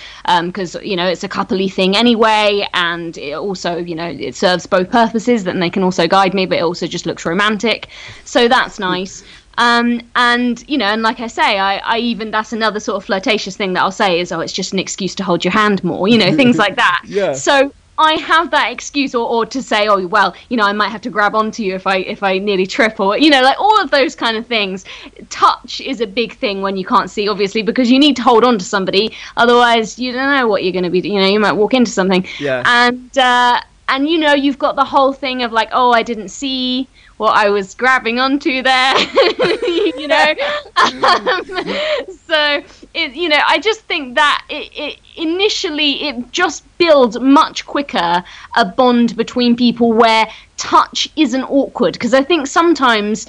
[0.44, 2.68] because, um, you know, it's a coupley thing anyway.
[2.74, 5.44] And it also, you know, it serves both purposes.
[5.44, 7.88] Then they can also guide me, but it also just looks romantic.
[8.24, 9.24] So that's nice.
[9.56, 13.04] Um, and you know, and like I say, I, I even that's another sort of
[13.04, 15.82] flirtatious thing that I'll say is, oh, it's just an excuse to hold your hand
[15.82, 17.02] more, you know, things like that.
[17.06, 17.32] Yeah.
[17.32, 20.88] So I have that excuse, or, or to say, oh well, you know, I might
[20.88, 23.60] have to grab onto you if I if I nearly trip, or you know, like
[23.60, 24.84] all of those kind of things.
[25.28, 28.44] Touch is a big thing when you can't see, obviously, because you need to hold
[28.44, 31.00] on to somebody, otherwise you don't know what you're going to be.
[31.00, 32.26] You know, you might walk into something.
[32.38, 32.62] Yeah.
[32.66, 36.28] And uh, and you know, you've got the whole thing of like, oh, I didn't
[36.28, 36.88] see
[37.20, 38.98] what I was grabbing onto there,
[39.66, 40.34] you know.
[40.76, 41.44] um,
[42.26, 42.62] so
[42.94, 48.24] it, you know, I just think that it, it initially it just builds much quicker
[48.56, 51.94] a bond between people where touch isn't awkward.
[51.94, 53.26] Because I think sometimes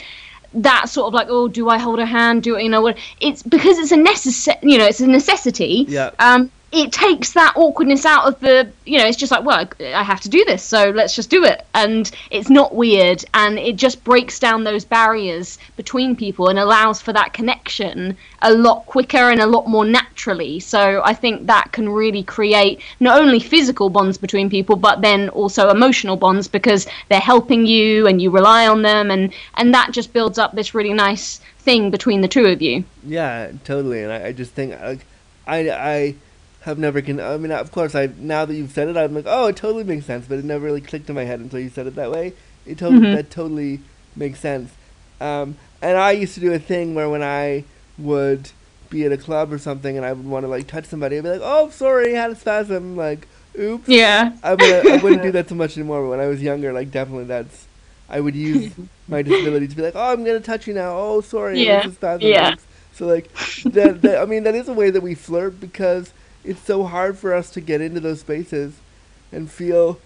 [0.54, 2.44] that sort of like oh do I hold a hand?
[2.44, 5.86] Do you know what it's because it's a necessary you know it's a necessity.
[5.88, 6.12] Yeah.
[6.20, 10.04] um it takes that awkwardness out of the you know it's just like well i
[10.04, 13.76] have to do this so let's just do it and it's not weird and it
[13.76, 19.30] just breaks down those barriers between people and allows for that connection a lot quicker
[19.30, 23.90] and a lot more naturally so i think that can really create not only physical
[23.90, 28.68] bonds between people but then also emotional bonds because they're helping you and you rely
[28.68, 32.46] on them and and that just builds up this really nice thing between the two
[32.46, 34.04] of you Yeah, totally.
[34.04, 34.98] And I, I just think I
[35.48, 36.16] I
[36.62, 37.20] have never can.
[37.20, 39.84] I mean, of course, I now that you've said it, I'm like, oh, it totally
[39.84, 40.26] makes sense.
[40.28, 42.34] But it never really clicked in my head until you said it that way.
[42.66, 43.16] It totally Mhm.
[43.16, 43.80] that totally
[44.16, 44.72] makes sense.
[45.20, 47.64] Um, and I used to do a thing where when I
[47.98, 48.50] would
[48.90, 51.24] be at a club or something and I would want to like touch somebody, I'd
[51.24, 52.96] be like, oh, sorry, I had a spasm.
[52.98, 53.28] Like,
[53.60, 53.88] oops.
[53.88, 56.04] yeah I would I wouldn't do that so much anymore.
[56.04, 57.66] But when I was younger, like definitely that's
[58.10, 58.74] I would use
[59.08, 60.92] my disability to be like, oh, I'm gonna touch you now.
[60.98, 61.86] Oh, sorry, Yeah.
[61.86, 62.28] was a spasm.
[62.28, 62.50] Yeah.
[62.50, 63.30] Thanks." So like
[63.64, 66.12] that, that I mean that is a way that we flirt because
[66.44, 68.76] it's so hard for us to get into those spaces
[69.32, 70.00] and feel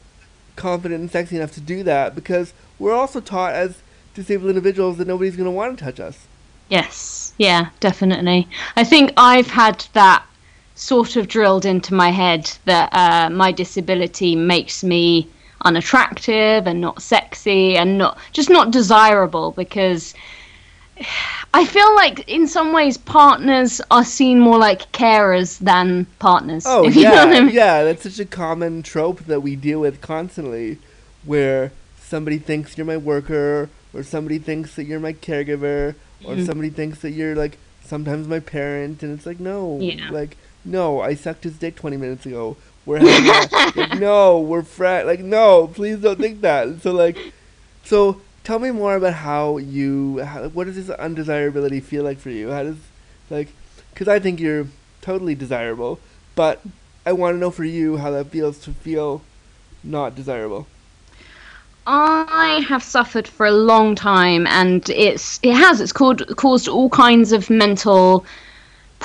[0.55, 3.81] confident and sexy enough to do that because we're also taught as
[4.13, 6.27] disabled individuals that nobody's gonna want to touch us.
[6.69, 8.47] Yes, yeah, definitely.
[8.75, 10.25] I think I've had that
[10.75, 15.29] sort of drilled into my head that uh, my disability makes me
[15.63, 20.13] unattractive and not sexy and not just not desirable because
[21.53, 26.65] I feel like in some ways partners are seen more like carers than partners.
[26.67, 27.53] Oh if you know yeah, what I mean.
[27.55, 27.83] yeah.
[27.83, 30.77] That's such a common trope that we deal with constantly,
[31.23, 36.45] where somebody thinks you're my worker, or somebody thinks that you're my caregiver, or Mhm.
[36.45, 40.09] somebody thinks that you're like sometimes my parent, and it's like no, Yeah.
[40.11, 42.57] like no, I sucked his dick twenty minutes ago.
[42.85, 43.75] We're hanging out.
[43.75, 45.07] like, no, we're friends.
[45.07, 46.81] Like no, please don't think that.
[46.81, 47.17] So like,
[47.83, 52.29] so tell me more about how you, how, what does this undesirability feel like for
[52.29, 52.51] you?
[52.51, 52.77] How does
[53.29, 53.49] like,
[53.89, 54.67] because I think you're
[55.01, 55.99] totally desirable,
[56.35, 56.61] but
[57.05, 59.21] I want to know for you how that feels to feel
[59.83, 60.67] not desirable.
[61.87, 66.89] I have suffered for a long time, and it's it has it's caused caused all
[66.89, 68.25] kinds of mental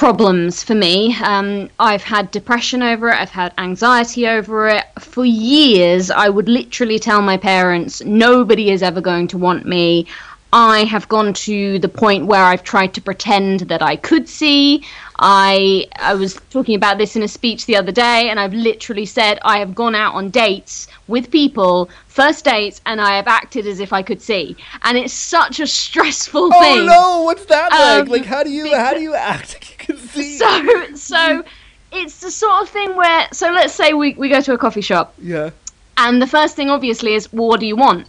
[0.00, 1.14] problems for me.
[1.22, 3.20] Um, I've had depression over it.
[3.20, 6.10] I've had anxiety over it for years.
[6.10, 10.06] I would literally tell my parents, "Nobody is ever going to want me."
[10.52, 14.82] I have gone to the point where I've tried to pretend that I could see.
[15.18, 19.06] I I was talking about this in a speech the other day, and I've literally
[19.06, 23.66] said I have gone out on dates with people, first dates, and I have acted
[23.66, 26.88] as if I could see, and it's such a stressful Oh thing.
[26.88, 28.02] Oh no, what's that like?
[28.04, 29.69] Um, Like how do you how do you act?
[29.80, 30.36] Can see.
[30.36, 31.44] So so
[31.92, 34.80] it's the sort of thing where so let's say we, we go to a coffee
[34.80, 35.50] shop yeah.
[35.96, 38.06] and the first thing obviously is well, what do you want?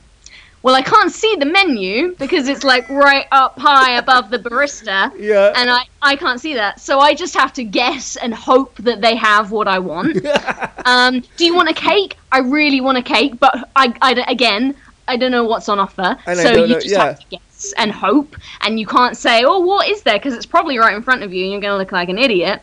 [0.64, 5.12] Well, I can't see the menu because it's like right up high above the barista.
[5.18, 5.54] Yeah.
[5.56, 6.80] And I, I can't see that.
[6.80, 10.24] So I just have to guess and hope that they have what I want.
[10.86, 12.16] um, do you want a cake?
[12.32, 14.76] I really want a cake, but I, I again,
[15.08, 16.16] I don't know what's on offer.
[16.26, 17.06] So don't you know- just yeah.
[17.06, 17.42] have to guess
[17.78, 18.36] and hope.
[18.62, 20.18] And you can't say, oh, what is there?
[20.18, 22.18] Because it's probably right in front of you and you're going to look like an
[22.18, 22.62] idiot.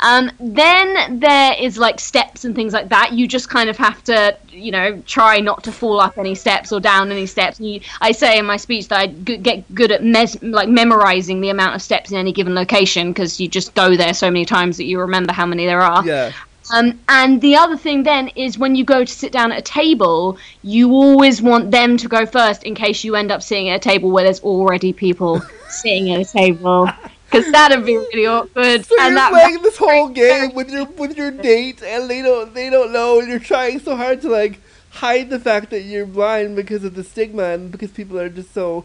[0.00, 3.12] Um, then there is like steps and things like that.
[3.12, 6.72] You just kind of have to, you know, try not to fall up any steps
[6.72, 7.60] or down any steps.
[7.60, 11.50] You, I say in my speech that I get good at mes- like memorizing the
[11.50, 14.76] amount of steps in any given location because you just go there so many times
[14.78, 16.04] that you remember how many there are.
[16.04, 16.32] Yeah.
[16.72, 19.62] Um, and the other thing then is when you go to sit down at a
[19.62, 23.76] table, you always want them to go first in case you end up sitting at
[23.76, 26.88] a table where there's already people sitting at a table.
[27.30, 28.84] because that'd be really awkward.
[28.84, 32.22] So and you're that playing this whole game with your with your date, and they
[32.22, 35.82] don't they don't know, and you're trying so hard to like hide the fact that
[35.82, 38.84] you're blind because of the stigma and because people are just so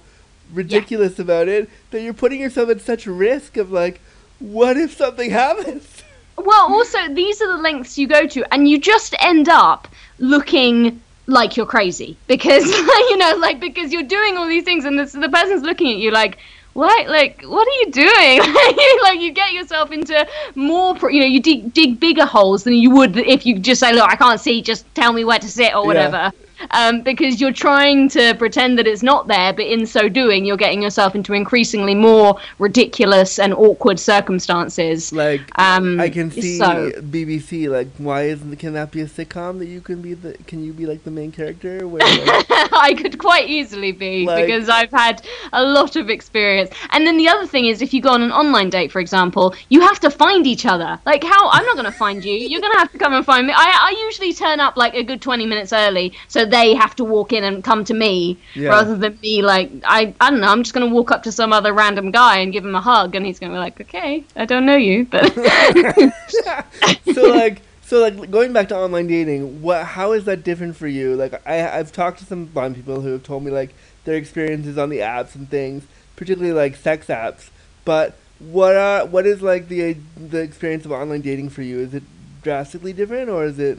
[0.54, 4.00] ridiculous about it that you're putting yourself at such risk of like,
[4.40, 5.95] what if something happens?
[6.38, 9.88] Well, also these are the lengths you go to, and you just end up
[10.20, 12.66] looking like you're crazy because
[13.10, 15.98] you know, like because you're doing all these things, and this, the person's looking at
[15.98, 16.38] you like.
[16.74, 18.40] What like what are you doing?
[19.02, 22.74] like you get yourself into more, pro- you know, you dig dig bigger holes than
[22.74, 25.48] you would if you just say, look, I can't see, just tell me where to
[25.48, 26.34] sit or whatever.
[26.72, 30.58] Um, because you're trying to pretend that it's not there, but in so doing, you're
[30.58, 35.12] getting yourself into increasingly more ridiculous and awkward circumstances.
[35.14, 37.70] Like Um, I can see so- BBC.
[37.70, 40.74] Like, why isn't can that be a sitcom that you can be the can you
[40.74, 41.88] be like the main character?
[41.88, 45.22] Where, like, I could quite easily be Like- because I've had
[45.54, 46.70] a lot of experience.
[46.92, 49.54] And then the other thing is, if you go on an online date, for example,
[49.70, 51.00] you have to find each other.
[51.06, 51.50] Like, how?
[51.50, 52.34] I'm not going to find you.
[52.34, 53.54] You're going to have to come and find me.
[53.56, 57.04] I, I usually turn up like a good 20 minutes early, so they have to
[57.04, 58.70] walk in and come to me Yeah.
[58.70, 59.42] rather than me.
[59.42, 60.48] Like, I, I don't know.
[60.48, 62.82] I'm just going to walk up to some other random guy and give him a
[62.82, 65.34] hug, and he's going to be like, okay, I don't know you, but.
[67.14, 70.88] so like so like going back to online dating what how is that different for
[70.88, 73.74] you like i i've talked to some blind people who have told me like
[74.06, 75.84] their experiences on the apps and things
[76.16, 77.50] particularly like sex apps
[77.84, 81.94] but what are what is like the the experience of online dating for you is
[81.94, 82.04] it
[82.42, 83.78] drastically different or is it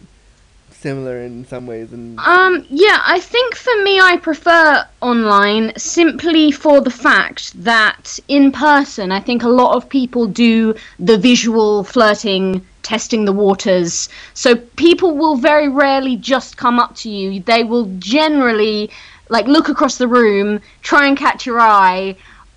[0.87, 6.53] similar in some ways and Um, yeah, I think for me, I prefer online simply
[6.53, 11.83] for the fact that in person, I think a lot of people do the visual
[11.83, 14.09] flirting, testing the waters.
[14.35, 14.55] So
[14.87, 17.40] people will very rarely just come up to you.
[17.40, 18.81] They will generally
[19.29, 22.14] like look across the room, try and catch your eye.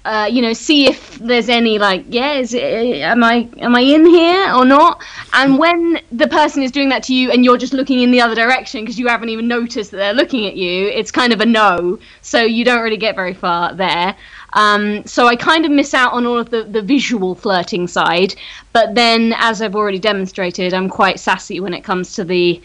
[0.09, 3.81] Uh, you know, see if there's any like, yeah, is it, am I am I
[3.81, 5.03] in here or not?
[5.33, 8.19] And when the person is doing that to you, and you're just looking in the
[8.19, 11.41] other direction because you haven't even noticed that they're looking at you, it's kind of
[11.41, 11.99] a no.
[12.23, 14.15] So you don't really get very far there.
[14.53, 18.33] Um, so I kind of miss out on all of the, the visual flirting side.
[18.73, 22.59] But then, as I've already demonstrated, I'm quite sassy when it comes to the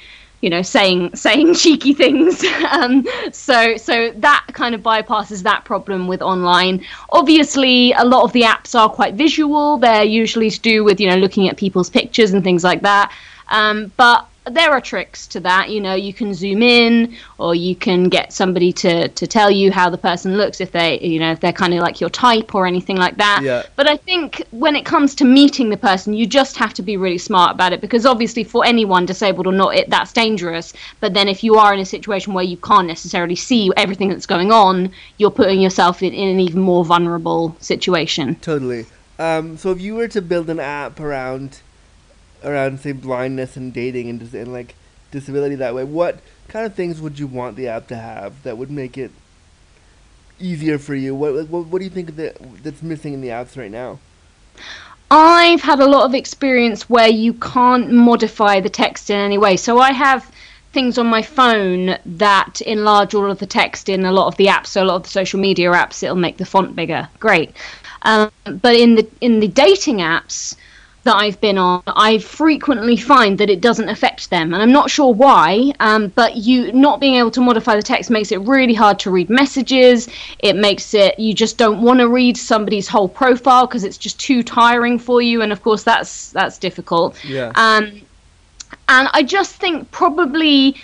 [0.45, 2.45] you know saying saying cheeky things.
[2.75, 6.85] Um, so so that kind of bypasses that problem with online.
[7.11, 9.79] Obviously a lot of the apps are quite visual.
[9.79, 13.13] They're usually to do with you know looking at people's pictures and things like that.
[13.49, 17.75] Um, but there are tricks to that you know you can zoom in or you
[17.75, 21.33] can get somebody to to tell you how the person looks if they you know
[21.33, 23.63] if they're kind of like your type or anything like that Yeah.
[23.77, 26.97] but I think when it comes to meeting the person, you just have to be
[26.97, 30.73] really smart about it because obviously, for anyone, disabled or not, it, that's dangerous.
[31.01, 34.27] But then, if you are in a situation where you can't necessarily see everything that's
[34.27, 38.37] going on, you're putting yourself in, in an even more vulnerable situation.
[38.37, 38.87] totally
[39.19, 41.61] um so if you were to build an app around
[42.45, 44.75] around say blindness and dating and, dis- and like
[45.11, 48.59] disability that way what kind of things would you want the app to have that
[48.59, 49.11] would make it
[50.39, 53.57] easier for you what what, what do you think that that's missing in the apps
[53.57, 53.99] right now
[55.11, 59.57] I've had a lot of experience where you can't modify the text in any way.
[59.57, 60.29] So I have
[60.73, 64.47] things on my phone that enlarge all of the text in a lot of the
[64.47, 64.69] apps.
[64.69, 67.09] So a lot of the social media apps, it'll make the font bigger.
[67.21, 67.53] Great.
[68.03, 70.57] Um, but in the in the dating apps
[71.05, 74.91] that I've been on, I frequently find that it doesn't affect them, and I'm not
[74.91, 75.73] sure why.
[75.81, 79.11] Um, but you not being able to modify the text makes it really hard to
[79.11, 80.09] read messages.
[80.39, 84.19] It makes it you just don't want to read somebody's whole profile because it's just
[84.19, 87.23] too tiring for you, and of course that's that's difficult.
[87.25, 87.53] Yeah.
[87.55, 88.01] Um,
[88.89, 90.77] and I just think probably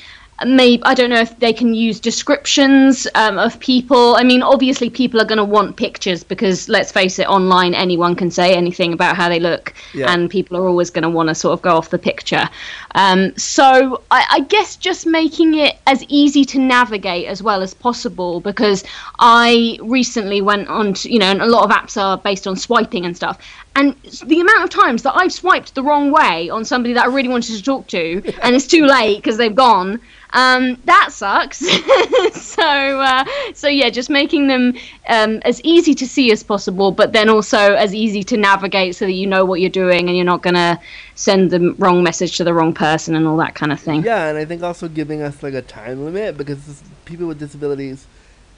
[0.46, 4.16] maybe I don't know if they can use descriptions um, of people.
[4.16, 8.14] I mean, obviously people are going to want pictures because let's face it, online anyone
[8.14, 10.12] can say anything about how they look, Yeah.
[10.12, 12.48] and people are always going to want to sort of go off the picture.
[12.94, 17.74] Um, so I, I guess just making it as easy to navigate as well as
[17.74, 18.84] possible because
[19.18, 22.56] I recently went on to, you know, and a lot of apps are based on
[22.56, 23.38] swiping and stuff.
[23.76, 27.06] And the amount of times that I've swiped the wrong way on somebody that I
[27.06, 30.00] really wanted to talk to, and it's too late because they've gone,
[30.32, 31.58] um, that sucks.
[32.32, 34.74] so, uh, so yeah, just making them
[35.08, 39.06] um, as easy to see as possible, but then also as easy to navigate so
[39.06, 40.80] that you know what you're doing and you're not gonna
[41.14, 44.02] send the wrong message to the wrong person and all that kind of thing.
[44.02, 48.06] Yeah, and I think also giving us like a time limit because people with disabilities,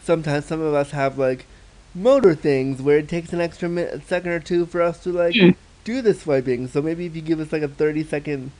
[0.03, 1.46] sometimes some of us have like
[1.94, 5.11] motor things where it takes an extra mi- a second or two for us to
[5.12, 5.55] like Mm.
[5.85, 6.68] do the swiping.
[6.68, 8.50] So maybe if you give us like a thirty second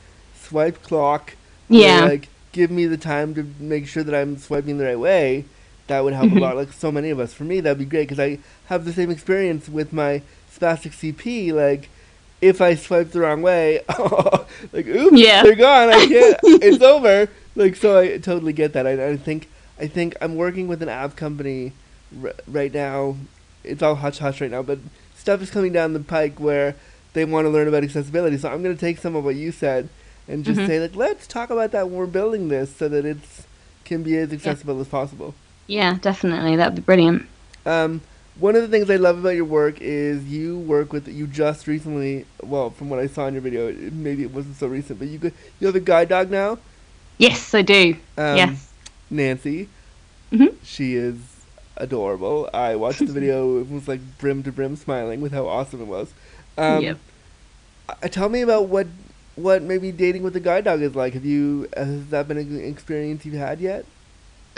[0.40, 1.34] swipe clock,
[1.68, 2.04] Yeah.
[2.04, 5.44] like give me the time to make sure that I'm swiping the right way.
[5.86, 6.36] That would help Mhm.
[6.36, 6.56] a lot.
[6.56, 7.32] Like so many of us.
[7.32, 10.22] For me, that'd be great because I have the same experience with my
[10.54, 11.88] spastic CP, like
[12.42, 13.80] if I swipe the wrong way,
[14.72, 15.42] like oops, Yeah.
[15.42, 15.88] they're gone.
[15.90, 16.36] I can't.
[16.62, 17.28] it's over.
[17.56, 18.86] Like so, I totally get that.
[18.86, 19.48] I, I think
[19.80, 21.72] I think I'm working with an app company
[22.22, 23.16] r- right now.
[23.64, 24.78] It's all hush hush right now, but
[25.16, 26.74] stuff is coming down the pike where
[27.12, 28.36] they want to learn about accessibility.
[28.38, 29.88] So I'm going to take some of what you said
[30.28, 30.66] and just Mhm.
[30.66, 33.42] say like, let's talk about that when we're building this, so that it's
[33.84, 35.34] can be as accessible as possible.
[35.66, 36.56] Yeah, definitely.
[36.56, 37.26] That'd be brilliant.
[37.66, 38.00] Um,
[38.38, 41.66] one of the things I love about your work is you work with you just
[41.66, 42.24] recently.
[42.42, 45.08] Well, from what I saw in your video, it, maybe it wasn't so recent, but
[45.08, 46.58] you go- you have a guide dog now.
[47.18, 47.96] Yes, I do.
[48.16, 48.68] Um, yes.
[49.10, 49.68] Nancy.
[50.32, 50.54] Mhm.
[50.64, 51.16] She is
[51.82, 52.48] adorable.
[52.54, 53.58] I watched the video.
[53.60, 56.12] It was like brim to brim smiling with how awesome it was.
[56.56, 56.98] Um, Yep.
[57.88, 58.86] uh, tell me about what
[59.34, 61.14] what maybe dating with a guide dog is like.
[61.14, 63.84] Have you has that been an experience you've had yet?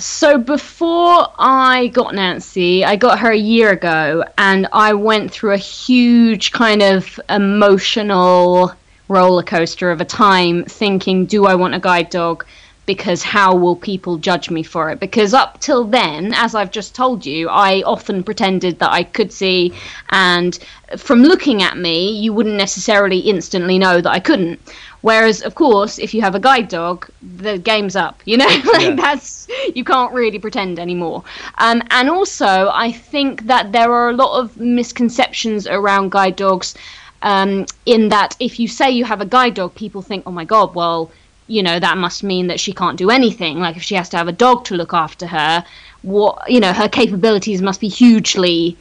[0.01, 5.53] So before I got Nancy, I got her a year ago, and I went through
[5.53, 8.73] a huge kind of emotional
[9.09, 12.45] roller coaster of a time thinking, do I want a guide dog?
[12.87, 15.01] Because how will people judge me for it?
[15.01, 19.33] Because up till then, as I've just told you, I often pretended that I could
[19.33, 19.73] see,
[20.11, 20.59] and
[20.99, 24.61] from looking at me, you wouldn't necessarily instantly know that I couldn't.
[25.01, 28.23] Whereas, of course, if you have a guide dog, the game's up.
[28.27, 28.97] You know, like Yeah.
[28.97, 31.25] that's you can't really pretend anymore.
[31.59, 36.75] Um, and also, I think that there are a lot of misconceptions around guide dogs.
[37.23, 40.45] Um, in that, if you say you have a guide dog, people think, "Oh my
[40.45, 41.11] god, well,
[41.47, 43.59] you know, that must mean that she can't do anything.
[43.59, 45.65] Like if she has to have a dog to look after her,
[46.03, 48.77] what you know, her capabilities must be hugely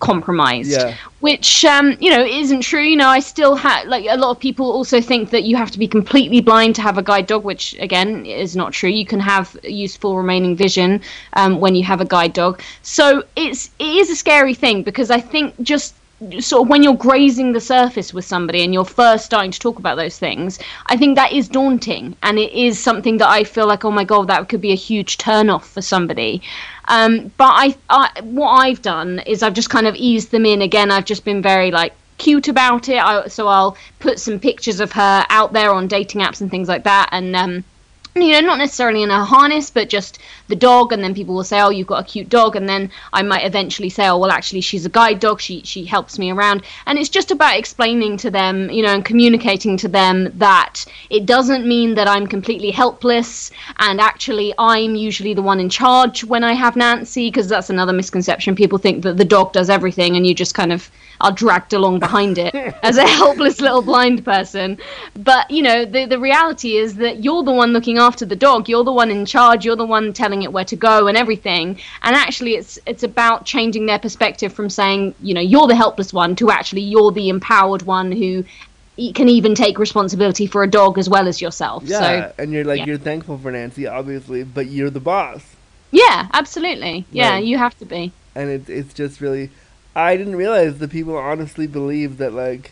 [0.00, 0.94] compromised." Yeah.
[1.20, 2.82] which um, you know isn't true.
[2.82, 5.70] You know, I still have like a lot of people also think that you have
[5.72, 8.90] to be completely blind to have a guide dog, which again is not true.
[8.90, 11.00] You can have useful remaining vision
[11.34, 12.60] um, when you have a guide dog.
[12.82, 15.94] So it's it is a scary thing because I think just
[16.40, 19.78] sort of when you're grazing the surface with somebody and you're first starting to talk
[19.78, 23.66] about those things, I think that is daunting and it is something that I feel
[23.66, 26.42] like, oh my god, that could be a huge turn off for somebody.
[26.86, 30.62] Um, but I, I, what I've done is I've just kind of eased them in.
[30.62, 32.98] Again, I've just been very like cute about it.
[32.98, 36.68] I, so I'll put some pictures of her out there on dating apps and things
[36.68, 37.64] like that, and um,
[38.14, 41.44] you know, not necessarily in a harness, but just the dog, and then people will
[41.44, 44.30] say, "Oh, you've got a cute dog," and then I might eventually say, "Oh, well,
[44.30, 45.40] actually, she's a guide dog.
[45.40, 49.04] She she helps me around," and it's just about explaining to them, you know, and
[49.04, 55.34] communicating to them that it doesn't mean that I'm completely helpless, and actually, I'm usually
[55.34, 58.54] the one in charge when I have Nancy, because that's another misconception.
[58.54, 60.90] People think that the dog does everything, and you just kind of
[61.20, 64.78] are dragged along behind it as a helpless little blind person.
[65.14, 68.68] But you know, the the reality is that you're the one looking after the dog.
[68.68, 69.64] You're the one in charge.
[69.64, 71.78] You're the one telling it where to go and everything.
[72.02, 76.12] And actually, it's it's about changing their perspective from saying, you know, you're the helpless
[76.12, 78.44] one to actually you're the empowered one who
[79.14, 81.84] can even take responsibility for a dog as well as yourself.
[81.86, 82.86] Yeah, So and you're like yeah.
[82.86, 85.42] you're thankful for Nancy, obviously, but you're the boss,
[85.90, 87.06] yeah, absolutely.
[87.12, 87.44] Yeah, Right.
[87.44, 88.12] you have to be.
[88.34, 89.50] and it's it's just really.
[89.98, 92.70] I didn't realize that people honestly believe that like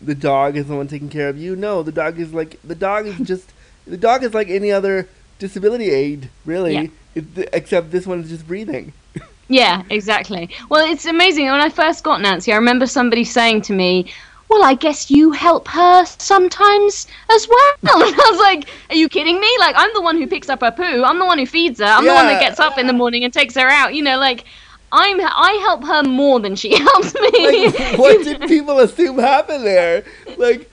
[0.00, 1.56] the dog is the one taking care of you.
[1.56, 3.52] No, the dog is like the dog is just
[3.88, 5.08] the dog is like any other
[5.40, 6.74] disability aid, really.
[6.74, 6.86] Yeah.
[7.16, 8.92] It, except this one is just breathing.
[9.50, 10.50] Yeah, exactly.
[10.68, 11.46] Well, it's amazing.
[11.46, 14.12] When I first got Nancy, I remember somebody saying to me,
[14.50, 17.72] Well, I guess you help her sometimes as well.
[18.02, 19.48] And I was like, Are you kidding me?
[19.58, 21.02] Like, I'm the one who picks up her poo.
[21.02, 21.86] I'm the one who feeds her.
[21.86, 23.94] I'm the one that gets up in the morning and takes her out.
[23.94, 24.44] You know, like,
[24.92, 27.30] I'm I help her more than she helps me.
[27.66, 30.04] Like, what did people assume happened there?
[30.36, 30.70] Like,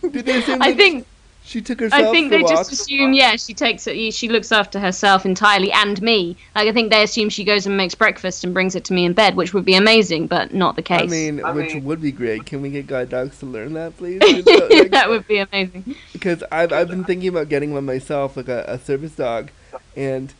[0.00, 1.06] did they assume I that think
[1.44, 2.70] she took herself I think for they walks?
[2.70, 4.14] just assume, yeah, she takes it.
[4.14, 6.36] She looks after herself entirely and me.
[6.54, 9.04] Like I think they assume she goes and makes breakfast and brings it to me
[9.04, 11.02] in bed, which would be amazing, but not the case.
[11.02, 12.46] I mean, which would be great.
[12.46, 14.20] Can we get guide dogs to learn that, please?
[14.22, 14.46] It's
[14.80, 15.94] like, that would be amazing.
[16.12, 19.50] because I've I've been thinking about getting one myself, like a, a service dog,
[19.96, 20.32] and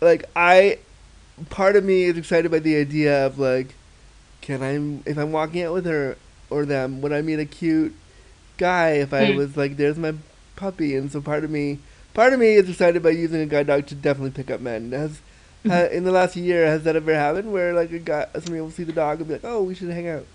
[0.00, 0.78] like I,
[1.50, 3.74] part of me is excited by the idea of like,
[4.40, 4.74] can I
[5.08, 6.16] if I'm walking out with her
[6.50, 7.94] or them, would I meet a cute
[8.58, 9.36] guy if I Mm.
[9.36, 10.14] was like, there's my
[10.56, 11.78] puppy, and so part of me,
[12.14, 14.92] part of me is excited by using a guide dog to definitely pick up men.
[14.92, 15.20] Has
[15.66, 18.70] ha, in the last year has that ever happened where like a guy somebody will
[18.70, 20.26] see the dog and be like, oh, we should hang out.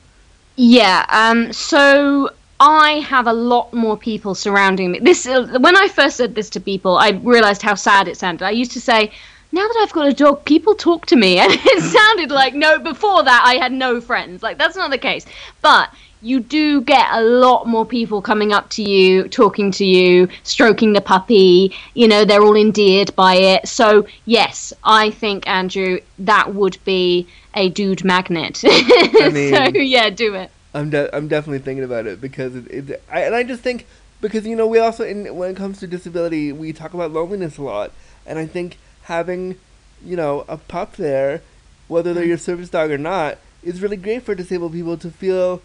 [0.56, 1.06] Yeah.
[1.10, 1.54] Um.
[1.54, 5.00] So I have a lot more people surrounding me.
[5.00, 8.43] This uh, when I first said this to people, I realized how sad it sounded.
[8.45, 9.12] I used to say.
[9.52, 12.80] Now that I've got a dog, people talk to me, and it sounded like no.
[12.80, 14.43] Before that, I had no friends.
[14.43, 15.26] Like that's not the case.
[15.62, 20.28] But you do get a lot more people coming up to you, talking to you,
[20.43, 21.74] stroking the puppy.
[21.93, 23.68] You know, they're all endeared by it.
[23.68, 28.64] So, yes, I think, Andrew, that would be a dude magnet.
[28.68, 30.52] I mean, so, yeah, do it.
[30.74, 33.88] I'm, de- I'm definitely thinking about it because it, it I, and I just think
[34.22, 37.58] because you know we also in, when it comes to disability we talk about loneliness
[37.58, 37.91] a lot
[38.28, 38.78] and I think
[39.10, 39.57] having
[40.05, 41.41] you know a pup there
[41.89, 45.62] whether they're your service dog or not is really great for disabled people to feel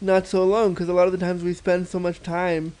[0.00, 2.74] not so alone because a lot of the times we spend so much time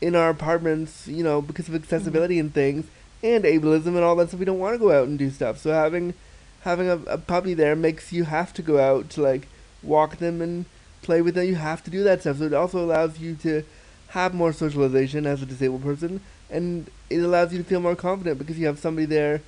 [0.00, 2.46] in our apartments, you know, because of accessibility mm-hmm.
[2.46, 2.86] and things
[3.22, 4.38] and ableism and all that stuff.
[4.38, 5.58] We don't want to go out and do stuff.
[5.58, 6.14] So having
[6.62, 9.48] having a, a puppy there makes you have to go out to like
[9.82, 10.66] walk them and
[11.02, 11.46] play with them.
[11.46, 12.38] You have to do that stuff.
[12.38, 13.64] So it also allows you to
[14.08, 18.38] have more socialization as a disabled person, and it allows you to feel more confident
[18.38, 19.40] because you have somebody there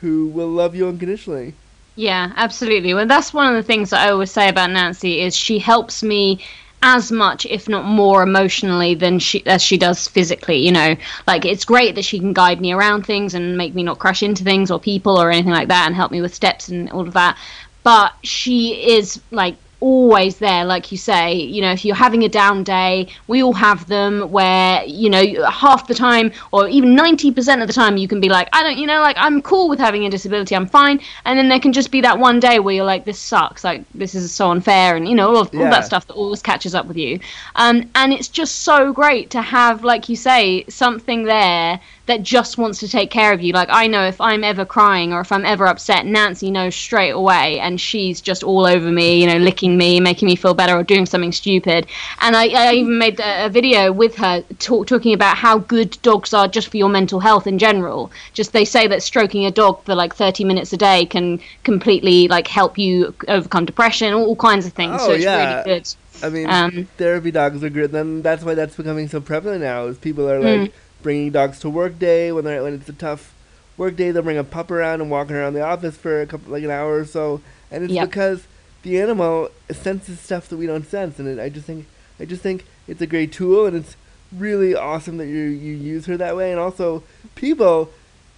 [0.00, 1.54] who will love you unconditionally.
[1.96, 2.94] Yeah, absolutely.
[2.94, 6.02] Well, that's one of the things that I always say about Nancy is she helps
[6.02, 6.40] me
[6.82, 10.58] as much, if not more, emotionally than she as she does physically.
[10.58, 10.96] You know,
[11.26, 14.22] like it's great that she can guide me around things and make me not crash
[14.22, 17.06] into things or people or anything like that, and help me with steps and all
[17.06, 17.36] of that.
[17.82, 21.34] But she is like always there, like you say.
[21.34, 25.48] You know, if you're having a down day, we all have them where, you know,
[25.50, 28.78] half the time or even 90% of the time you can be like, I don't,
[28.78, 31.00] you know, like I'm cool with having a disability, I'm fine.
[31.24, 33.82] And then there can just be that one day where you're like, this sucks, like
[33.94, 35.64] this is so unfair, and, you know, all, of, yeah.
[35.64, 37.18] all that stuff that always catches up with you.
[37.56, 41.80] Um, and it's just so great to have, like you say, something there
[42.10, 43.52] that just wants to take care of you.
[43.52, 47.10] Like I know if I'm ever crying or if I'm ever upset, Nancy knows straight
[47.10, 50.76] away, and she's just all over me, you know, licking me, making me feel better,
[50.76, 51.86] or doing something stupid.
[52.20, 56.34] And I, I even made a, video with her talk, talking about how good dogs
[56.34, 58.10] are just for your mental health in general.
[58.32, 62.26] Just they say that stroking a dog for like 30 minutes a day can completely
[62.26, 64.96] like help you overcome depression, all, all kinds of things.
[65.00, 65.62] Oh, so it's yeah.
[65.62, 65.94] really good.
[66.22, 67.92] I mean, um, therapy dogs are good.
[67.92, 69.86] Then that's why that's becoming so prevalent now.
[69.86, 70.70] Is people are like.
[70.70, 70.72] Mm
[71.02, 73.34] bringing dogs to work day when they're when it's a tough
[73.76, 74.10] work day.
[74.10, 76.70] They'll bring a pup around and walking around the office for a couple like an
[76.70, 77.40] hour or so,
[77.70, 78.08] and it's yep.
[78.08, 78.46] because
[78.82, 81.86] the animal senses stuff that we don't sense, and it, I just think
[82.18, 83.96] I just think it's a great tool, and it's
[84.32, 87.02] really awesome that you you use her that way, and also
[87.34, 87.90] people.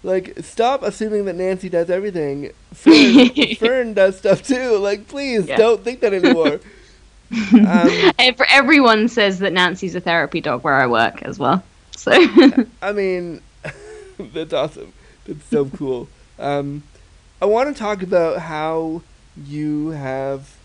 [0.05, 2.51] Like, stop assuming that Nancy does everything.
[2.73, 4.77] Fern, Fern does stuff too.
[4.79, 5.55] Like, please yeah.
[5.57, 6.59] don't think that anymore.
[7.53, 11.63] um, Everyone says that Nancy's a therapy dog where I work as well.
[12.03, 12.11] So
[12.83, 13.43] I mean,
[14.19, 14.93] that's awesome.
[15.25, 16.09] That's so cool.
[16.37, 16.83] Um,
[17.41, 19.03] I want to talk about how
[19.47, 20.57] you have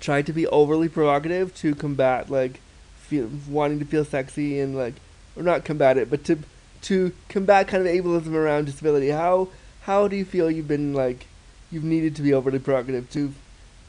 [0.00, 2.60] tried to be overly provocative to combat like
[2.96, 4.94] feel, wanting to feel sexy and like
[5.36, 6.38] or not combat it, but to
[6.82, 9.10] to combat kind of ableism around disability.
[9.10, 9.48] How
[9.82, 11.26] how do you feel you've been like
[11.70, 13.34] you've needed to be overly provocative to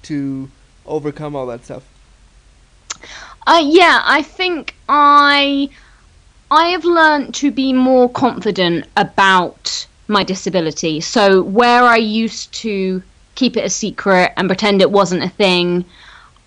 [0.03, 0.51] to
[0.85, 1.85] overcome all that stuff?
[3.47, 5.69] Uh, yeah, I think I
[6.51, 10.99] I have learned to be more confident about my disability.
[10.99, 13.01] So where I used to
[13.35, 15.85] keep it a secret and pretend it wasn't a thing,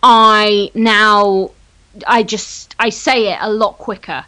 [0.03, 1.53] I now
[2.07, 4.27] I just I say it a lot quicker.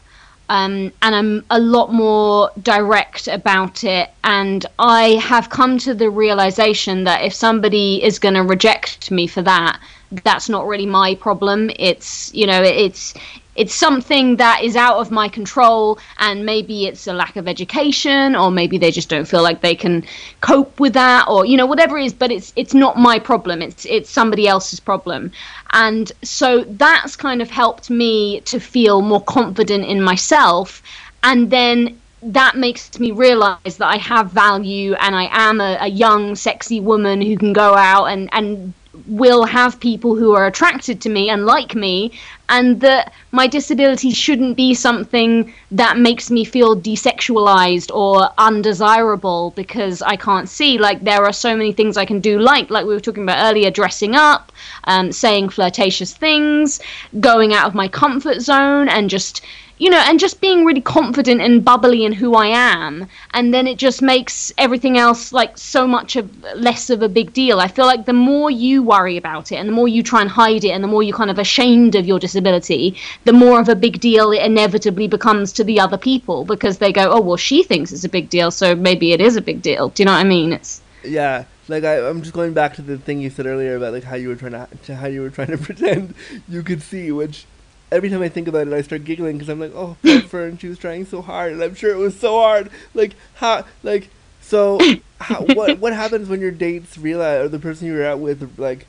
[0.49, 4.11] Um, and I'm a lot more direct about it.
[4.25, 9.27] And I have come to the realization that if somebody is going to reject me
[9.27, 9.81] for that,
[10.25, 11.71] that's not really my problem.
[11.77, 13.15] It's you know it's
[13.55, 18.35] it's something that is out of my control and maybe it's a lack of education
[18.35, 20.05] or maybe they just don't feel like they can
[20.41, 23.61] cope with that or you know whatever it is but it's it's not my problem.
[23.61, 25.33] It's it's somebody else's problem.
[25.73, 30.83] And so that's kind of helped me to feel more confident in myself
[31.23, 35.89] and then that makes me realize that I have value and I am a, a
[35.89, 38.73] young, sexy woman who can go out and, and
[39.07, 42.13] will have people who are attracted to me and like me,
[42.49, 50.03] and that my disability shouldn't be something that makes me feel desexualized or undesirable because
[50.03, 50.77] I can't see.
[50.79, 53.51] Like there are so many things I can do, like like we were talking about
[53.51, 54.53] earlier, dressing up,
[54.85, 56.81] um, saying flirtatious things,
[57.21, 59.43] going out of my comfort zone, and just
[59.83, 63.67] you know, and just being really confident and bubbly in who I am, and then
[63.67, 67.59] it just makes everything else like so much of less of a big deal.
[67.59, 70.31] I feel like the more you worry about it, and the more you try and
[70.31, 73.69] hide it, and the more you're kind of ashamed of your disability, the more of
[73.69, 77.37] a big deal it inevitably becomes to the other people because they go, oh well,
[77.37, 79.89] she thinks it's a big deal, so maybe it is a big deal.
[79.89, 80.53] Do you know what I mean?
[80.53, 83.95] It's yeah like I, am just going back to the thing you said earlier about
[83.95, 86.15] like how you were trying to, to how you were trying to pretend
[86.49, 87.47] you could see, which
[87.93, 90.59] every time I think about it, I start giggling because I'm like, oh, poor Fern,
[90.59, 92.71] she was trying so hard, and I'm sure it was so hard.
[92.95, 94.09] Like how, like
[94.41, 94.81] so,
[95.21, 98.59] how, what what happens when your dates realize or the person you were out with
[98.59, 98.87] like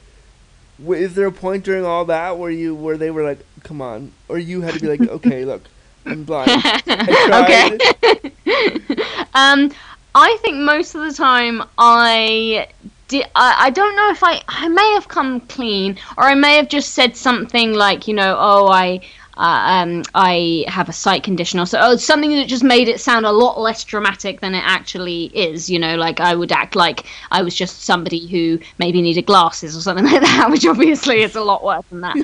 [0.80, 3.82] w- is there a point during all that where you where they were like, "Come
[3.82, 5.64] on," or you had to be like, "Okay, look,
[6.06, 8.32] I'm blind." I tried.
[9.36, 9.72] um,
[10.16, 12.68] I think most of the time I
[13.14, 13.26] did.
[13.36, 16.68] I, I don't know if I I may have come clean or I may have
[16.68, 19.02] just said something like you know oh I.
[19.36, 23.02] Uh, um, I have a sight condition or so, oh, something that just made it
[23.02, 25.72] sound a lot less dramatic than it actually is.
[25.72, 29.76] You know, like I would act like I was just somebody who maybe needed glasses
[29.76, 32.16] or something like that, which obviously is a lot worse than that.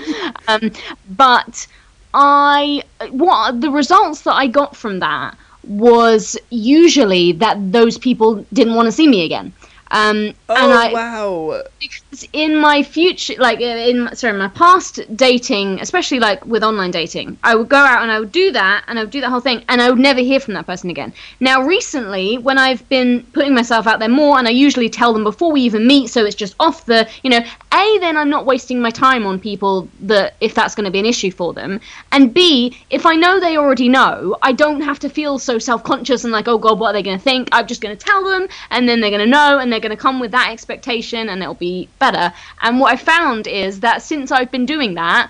[0.48, 0.70] um,
[1.10, 1.66] but
[2.14, 8.76] I, what the results that I got from that was usually that those people didn't
[8.76, 9.52] want to see me again.
[9.92, 11.62] Um, Oh and I, wow!
[11.80, 17.38] because in my future like in sorry my past dating especially like with online dating
[17.44, 19.40] i would go out and i would do that and i would do that whole
[19.40, 23.24] thing and i would never hear from that person again now recently when i've been
[23.34, 26.26] putting myself out there more and i usually tell them before we even meet so
[26.26, 27.40] it's just off the you know
[27.74, 31.00] a then i'm not wasting my time on people that if that's going to be
[31.00, 31.80] an issue for them
[32.12, 36.24] and b if i know they already know i don't have to feel so self-conscious
[36.24, 38.24] and like oh god what are they going to think i'm just going to tell
[38.24, 41.30] them and then they're going to know and they're going to come with that expectation
[41.30, 45.30] and it'll be better and what i found is that since i've been doing that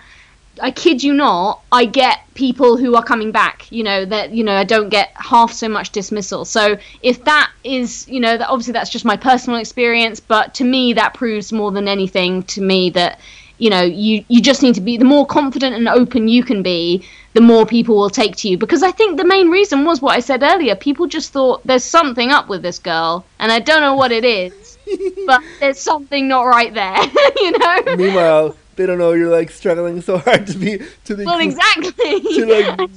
[0.62, 4.44] I kid you not, I get people who are coming back, you know, that, you
[4.44, 6.46] know, I don't get half so much dismissal.
[6.46, 10.64] So if that is, you know, that obviously that's just my personal experience, but to
[10.64, 13.20] me, that proves more than anything to me that,
[13.60, 16.64] you know, you, you just need to be, the more confident and open you can
[16.64, 18.58] be, the more people will take to you.
[18.58, 20.76] Because I think the main reason was what I said earlier.
[20.76, 24.26] People just thought there's something up with this girl, and I don't know what it
[24.26, 24.78] is,
[25.28, 26.98] but there's something not right there,
[27.38, 27.96] you know?
[27.98, 32.22] Meanwhile, they don't know you're like struggling so hard to be to be Well, exactly.
[32.22, 32.90] To, like,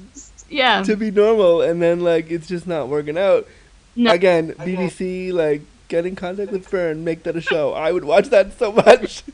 [0.48, 0.84] yeah.
[0.84, 3.48] to be normal, and then like it's just not working out.
[3.96, 4.12] No.
[4.12, 7.72] Again, BBC like get in contact with Fern, make that a show.
[7.72, 9.24] I would watch that so much.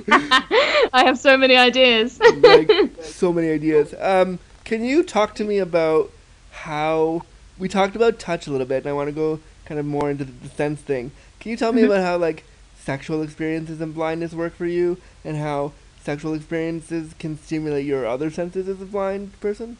[0.10, 2.20] I have so many ideas.
[2.20, 2.70] like
[3.02, 3.94] so many ideas.
[3.98, 6.10] Um, can you talk to me about
[6.50, 7.22] how
[7.58, 10.10] we talked about touch a little bit, and I want to go kind of more
[10.10, 11.12] into the, sense thing.
[11.40, 12.44] Can you tell me about how like
[12.78, 15.72] sexual experiences and blindness work for you, and how
[16.02, 19.76] sexual experiences can stimulate your other senses as a blind person?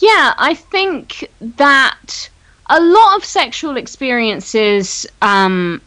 [0.00, 2.28] yeah, I think that
[2.68, 5.80] a lot of sexual experiences, um,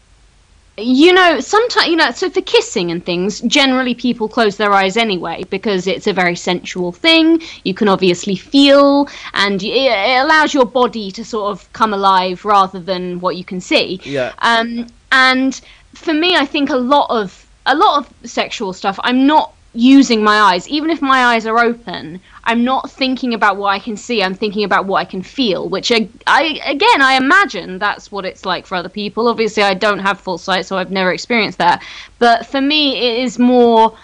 [0.82, 4.98] you know, sometimes, you know, so for kissing and things, generally people close their eyes
[4.98, 7.42] anyway because it's a very sensual thing.
[7.64, 12.46] You can obviously feel, and it it allows your body to sort of come alive
[12.46, 14.00] rather than what you can see.
[14.04, 14.34] Yeah.
[14.40, 15.60] Um, and
[15.94, 19.00] for me, I think a lot of a lot of sexual stuff.
[19.04, 22.20] I'm not using my eyes, even if my eyes are open.
[22.46, 24.24] I'm not thinking about what I can see.
[24.24, 25.70] I'm thinking about what I can feel.
[25.70, 29.28] Which I, I again, I imagine that's what it's like for other people.
[29.28, 31.84] Obviously, I don't have full sight, so I've never experienced that.
[32.18, 33.96] But for me, it is more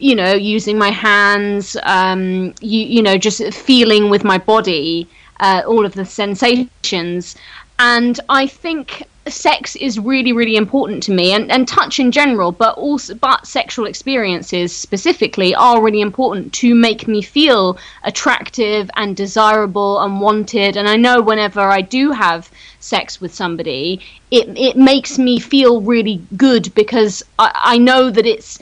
[0.00, 5.08] you know, using my hands, um, you, you know, just feeling with my body
[5.40, 7.36] uh, all of the sensations.
[7.78, 12.52] And I think sex is really, really important to me, and, and touch in general,
[12.52, 19.16] but also, but sexual experiences specifically are really important to make me feel attractive and
[19.16, 20.76] desirable and wanted.
[20.76, 22.50] And I know whenever I do have
[22.80, 24.00] sex with somebody,
[24.30, 28.58] it it makes me feel really good because I, I know that it's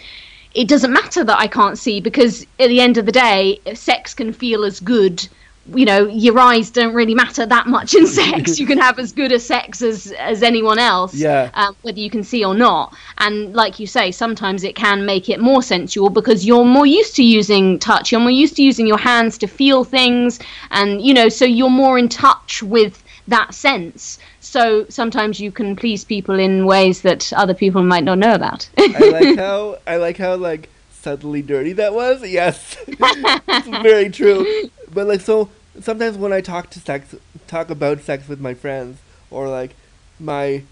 [0.55, 4.15] it doesn't matter that I can't see because at the end of the day, sex
[4.15, 5.29] can feel as good.
[5.75, 8.59] You know, your eyes don't really matter that much in sex.
[8.61, 11.51] you can have as good a sex as as anyone else, Yeah.
[11.55, 12.95] um, whether you can see or not.
[13.19, 17.15] And like you say, sometimes it can make it more sensual because you're more used
[17.17, 18.11] to using touch.
[18.11, 20.41] You're more used to using your hands to feel things,
[20.73, 24.19] and you know, so you're more in touch with that sense.
[24.41, 28.69] So sometimes you can please people in ways that other people might not know about.
[28.77, 32.27] I like how I like how like subtly dirty that was.
[32.29, 34.45] Yes, it's very true.
[34.93, 37.15] But like so, sometimes when I talk to sex,
[37.47, 38.99] talk about sex with my friends
[39.31, 39.75] or like
[40.21, 40.63] my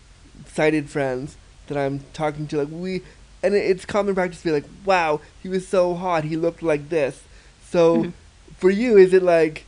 [0.47, 3.03] sighted friends that I'm talking to, like we,
[3.43, 6.25] and it's common practice to be like, "Wow, he was so hot.
[6.25, 7.23] He looked like this."
[7.68, 8.11] So, mm-hmm.
[8.57, 9.64] for you, is it like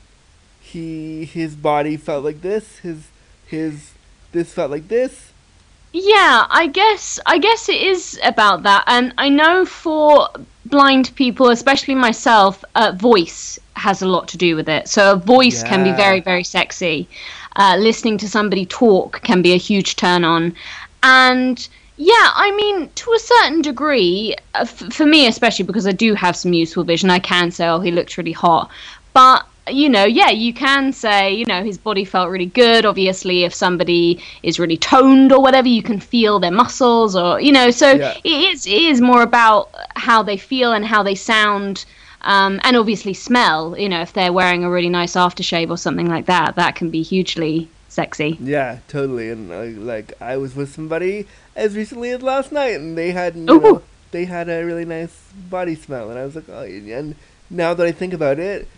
[0.61, 2.79] he his body felt like this?
[2.79, 3.09] His
[3.47, 3.93] his
[4.33, 5.32] this felt like this?
[5.93, 10.29] Yeah, I guess I guess it is about that, and I know for
[10.65, 14.89] blind people, especially myself, uh, voice has a lot to do with it.
[14.89, 17.09] So a voice can be very very sexy.
[17.57, 20.55] Uh, listening to somebody talk can be a huge turn on,
[21.03, 21.69] and
[21.99, 26.15] yeah, I mean to a certain degree, uh, f- for me especially because I do
[26.15, 28.71] have some useful vision, I can say, oh, he looks really hot.
[29.13, 32.85] But you know, yeah, you can say, you know, his body felt really good.
[32.85, 37.53] Obviously, if somebody is really toned or whatever, you can feel their muscles, or you
[37.53, 38.17] know, so Yeah.
[38.25, 41.85] it is it is more about how they feel and how they sound.
[42.25, 46.09] Um, and obviously smell, you know, if they're wearing a really nice aftershave or something
[46.09, 48.39] like that, that can be hugely sexy.
[48.41, 49.29] Yeah, totally.
[49.31, 53.35] And uh, like I was with somebody as recently as last night, and they had
[53.35, 53.83] you know
[54.13, 55.17] they had a really nice
[55.51, 56.63] body smell, and I was like, oh.
[56.63, 57.17] And
[57.51, 58.69] now that I think about it,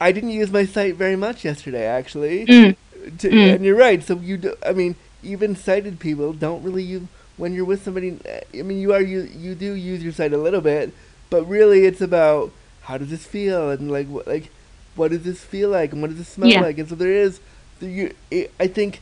[0.00, 2.46] I didn't use my sight very much yesterday, actually.
[2.46, 2.76] Mm.
[3.18, 3.54] To, Mm.
[3.56, 4.02] And you're right.
[4.02, 7.02] So you, do, I mean, even sighted people don't really use
[7.36, 8.18] when you're with somebody.
[8.54, 10.92] I mean, you are you you do use your sight a little bit,
[11.30, 14.50] but really it's about how does this feel and like what like
[14.96, 16.60] what does this feel like and what does this smell Yeah.
[16.60, 17.40] like and so there is
[17.78, 19.00] the you it, I think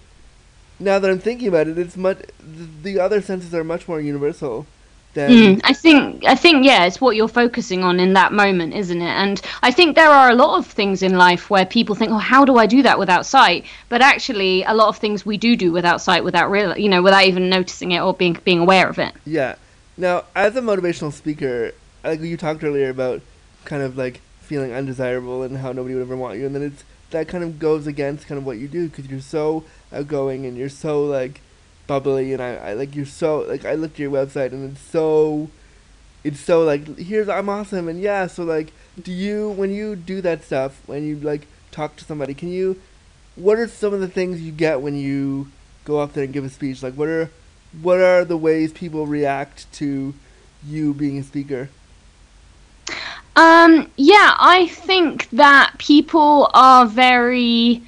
[0.79, 4.01] now that I'm thinking about it, it's much the, the other senses are much more
[4.01, 4.67] universal
[5.15, 8.75] than Mm, I think I think yeah, it's what you're focusing on in that moment,
[8.75, 9.15] isn't it?
[9.25, 12.19] And I think there are a lot of things in life where people think, "Oh,
[12.19, 15.57] how do I do that without sight?" But actually, a lot of things we do
[15.57, 18.89] do without sight, without real, you know, without even noticing it or being being aware
[18.89, 19.15] of it.
[19.25, 19.57] Yeah.
[19.97, 21.73] Now, as a motivational speaker,
[22.05, 23.21] like you talked earlier about
[23.65, 26.85] kind of like feeling undesirable and how nobody would ever want you, and then it's
[27.11, 30.57] that kind of goes against kind of what you do because you're so outgoing and
[30.57, 31.41] you're so like
[31.89, 34.81] bubbly, and I, I like you're so like I looked at your website and it's
[34.81, 35.51] so,
[36.23, 38.29] it's so like here's I'm awesome and yeah.
[38.29, 38.73] So like,
[39.03, 42.81] do you when you do that stuff when you like talk to somebody, can you?
[43.35, 45.49] What are some of the things you get when you
[45.85, 46.81] go up there and give a speech?
[46.81, 47.31] Like, what are
[47.83, 50.15] what are the ways people react to
[50.65, 51.71] you being a speaker?
[53.37, 57.83] Um, yeah, I think that people are very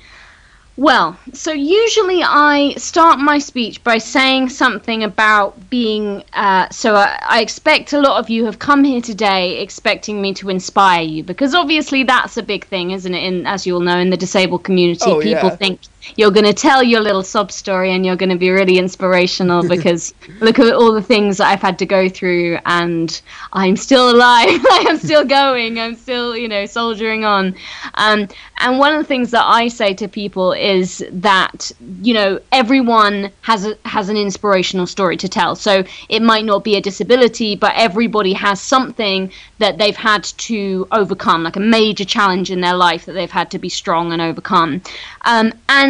[0.80, 1.14] well.
[1.34, 6.24] So usually I start my speech by saying something about being.
[6.32, 10.32] Uh, so I, I expect a lot of you have come here today expecting me
[10.34, 13.22] to inspire you because obviously that's a big thing, isn't it?
[13.22, 15.56] In as you all know, in the disabled community, Oh, people yeah.
[15.56, 15.80] think
[16.16, 19.66] you're going to tell your little sob story and you're going to be really inspirational
[19.68, 23.20] because look at all the things that I've had to go through and
[23.52, 24.60] I'm still alive.
[24.70, 25.78] I'm still going.
[25.78, 27.54] I'm still, you know, soldiering on.
[27.94, 28.28] Um,
[28.58, 31.72] and one of the things that I say to people is that,
[32.02, 35.56] you know, everyone has a, has an inspirational story to tell.
[35.56, 40.86] So it might not be a disability, but everybody has something that they've had to
[40.92, 44.20] overcome, like a major challenge in their life that they've had to be strong and
[44.20, 44.82] overcome.
[45.22, 45.89] Um, and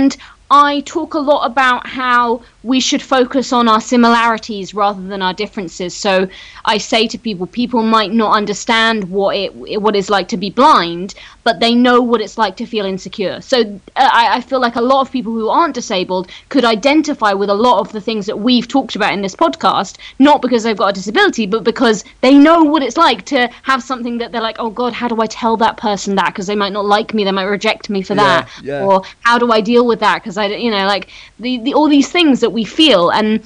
[0.50, 5.32] I talk a lot about how we should focus on our similarities rather than our
[5.32, 5.94] differences.
[5.94, 6.28] So
[6.64, 10.50] I say to people, people might not understand what it what it's like to be
[10.50, 13.40] blind, but they know what it's like to feel insecure.
[13.40, 13.60] So
[13.96, 17.48] uh, I, I feel like a lot of people who aren't disabled could identify with
[17.48, 20.76] a lot of the things that we've talked about in this podcast, not because they've
[20.76, 24.40] got a disability, but because they know what it's like to have something that they're
[24.40, 26.26] like, oh God, how do I tell that person that?
[26.26, 28.84] Because they might not like me, they might reject me for that, yeah.
[28.84, 30.22] or how do I deal with that?
[30.22, 31.08] Because I, you know, like
[31.38, 33.44] the, the all these things that we feel, and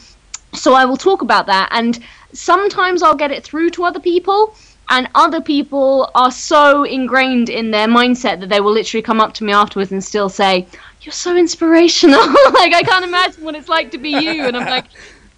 [0.52, 1.68] so I will talk about that.
[1.72, 1.98] And
[2.32, 4.54] sometimes I'll get it through to other people,
[4.90, 9.34] and other people are so ingrained in their mindset that they will literally come up
[9.34, 10.66] to me afterwards and still say,
[11.02, 12.20] "You're so inspirational."
[12.52, 14.86] like I can't imagine what it's like to be you, and I'm like.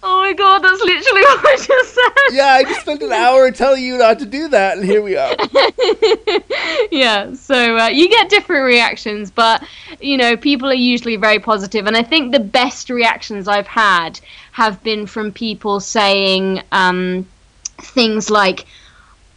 [0.03, 2.35] Oh my god, that's literally what I just said.
[2.35, 5.17] Yeah, I just spent an hour telling you not to do that, and here we
[5.17, 5.35] are.
[6.91, 9.63] yeah so uh, you get different reactions but
[9.99, 14.19] you know people are usually very positive and i think the best reactions i've had
[14.51, 17.25] have been from people saying um,
[17.79, 18.65] things like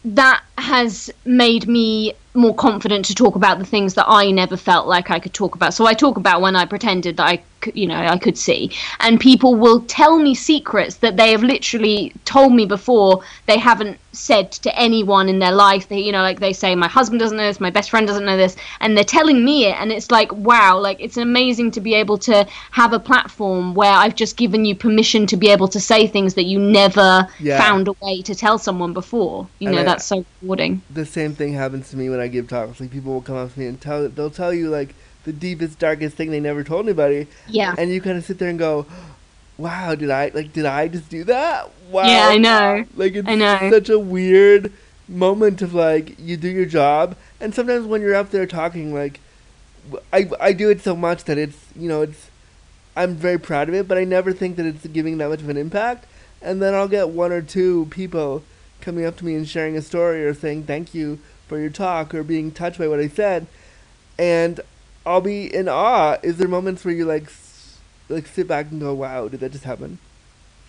[0.05, 4.87] that has made me more confident to talk about the things that I never felt
[4.87, 5.75] like I could talk about.
[5.75, 7.43] So I talk about when I pretended that I,
[7.75, 12.13] you know, I could see, and people will tell me secrets that they have literally
[12.25, 15.89] told me before they haven't said to anyone in their life.
[15.89, 18.25] They, you know, like they say, my husband doesn't know this, my best friend doesn't
[18.25, 21.81] know this, and they're telling me it, and it's like, wow, like it's amazing to
[21.81, 25.69] be able to have a platform where I've just given you permission to be able
[25.69, 27.59] to say things that you never Yeah.
[27.59, 29.47] found a way to tell someone before.
[29.61, 30.83] You And know, I- that's so rewarding.
[30.91, 32.81] The same thing happens to me when I give talks.
[32.81, 34.95] Like people will come up to me and tell they'll tell you like
[35.25, 37.75] the deepest, darkest thing they never told anybody, Yeah.
[37.77, 38.87] and you kind of sit there and go,
[39.59, 41.71] "Wow, did I like did I just do that?
[41.91, 42.85] Wow." Yeah, I know.
[42.97, 43.71] Like it's I know.
[43.71, 44.73] such a weird
[45.09, 49.21] moment of like you do your job, and sometimes when you're up there talking, like
[50.13, 52.29] I I do it so much that it's you know it's
[52.97, 55.49] I'm very proud of it, but I never think that it's giving that much of
[55.49, 56.07] an impact.
[56.43, 58.43] And then I'll get one or two people
[58.81, 61.19] coming up to me and sharing a story or saying thank you
[61.49, 63.47] for your talk or being touched by what I said,
[64.19, 64.61] and
[65.11, 66.19] I'll be in awe.
[66.23, 67.31] Is there moments where you like
[68.09, 69.99] like sit back and go, "Wow, did that just happen?"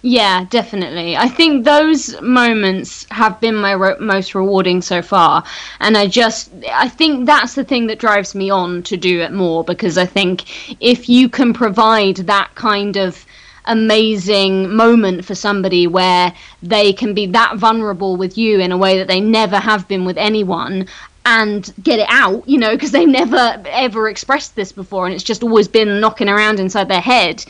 [0.03, 1.15] Yeah, definitely.
[1.15, 5.43] I think those moments have been my ro- most rewarding so far,
[5.79, 9.31] and I just I think that's the thing that drives me on to do it
[9.31, 10.43] more because I think
[10.81, 13.25] if you can provide that kind of
[13.65, 16.33] amazing moment for somebody where
[16.63, 20.03] they can be that vulnerable with you in a way that they never have been
[20.03, 20.87] with anyone
[21.25, 25.23] and get it out, you know, because they've never ever expressed this before and it's
[25.23, 27.43] just always been knocking around inside their head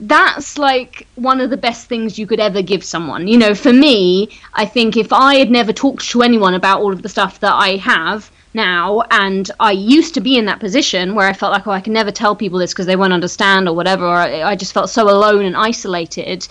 [0.00, 3.28] that's like one of the best things you could ever give someone.
[3.28, 6.92] You know, for me, I think if I had never talked to anyone about all
[6.92, 11.14] of the stuff that I have now, and I used to be in that position
[11.14, 13.68] where I felt like, oh, I can never tell people this because they won't understand
[13.68, 16.46] or whatever, or I just felt so alone and isolated.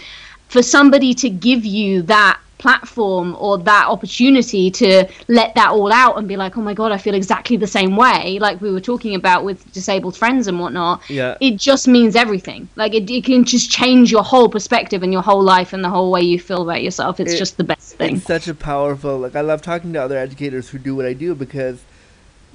[0.48, 6.18] For somebody to give you that platform or that opportunity to let that all out
[6.18, 8.80] and be like, oh my god, I feel exactly the same way, like we were
[8.80, 11.02] talking about with disabled friends and whatnot.
[11.10, 11.38] Yeah.
[11.42, 12.70] It just means everything.
[12.76, 15.90] Like it, it can just change your whole perspective and your whole life and the
[15.90, 17.20] whole way you feel about yourself.
[17.20, 18.18] It's It- just the best thing.
[18.18, 19.18] It's such a powerful.
[19.18, 21.82] Like I love talking to other educators who do what I do because,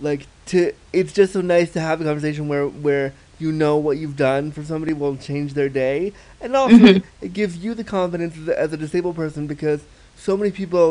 [0.00, 3.96] like, to it's just so nice to have a conversation where where you know what
[3.98, 7.02] you've done for somebody will change their day, and also Mhm.
[7.20, 9.80] it gives you the confidence as a disabled person because
[10.26, 10.88] so many people,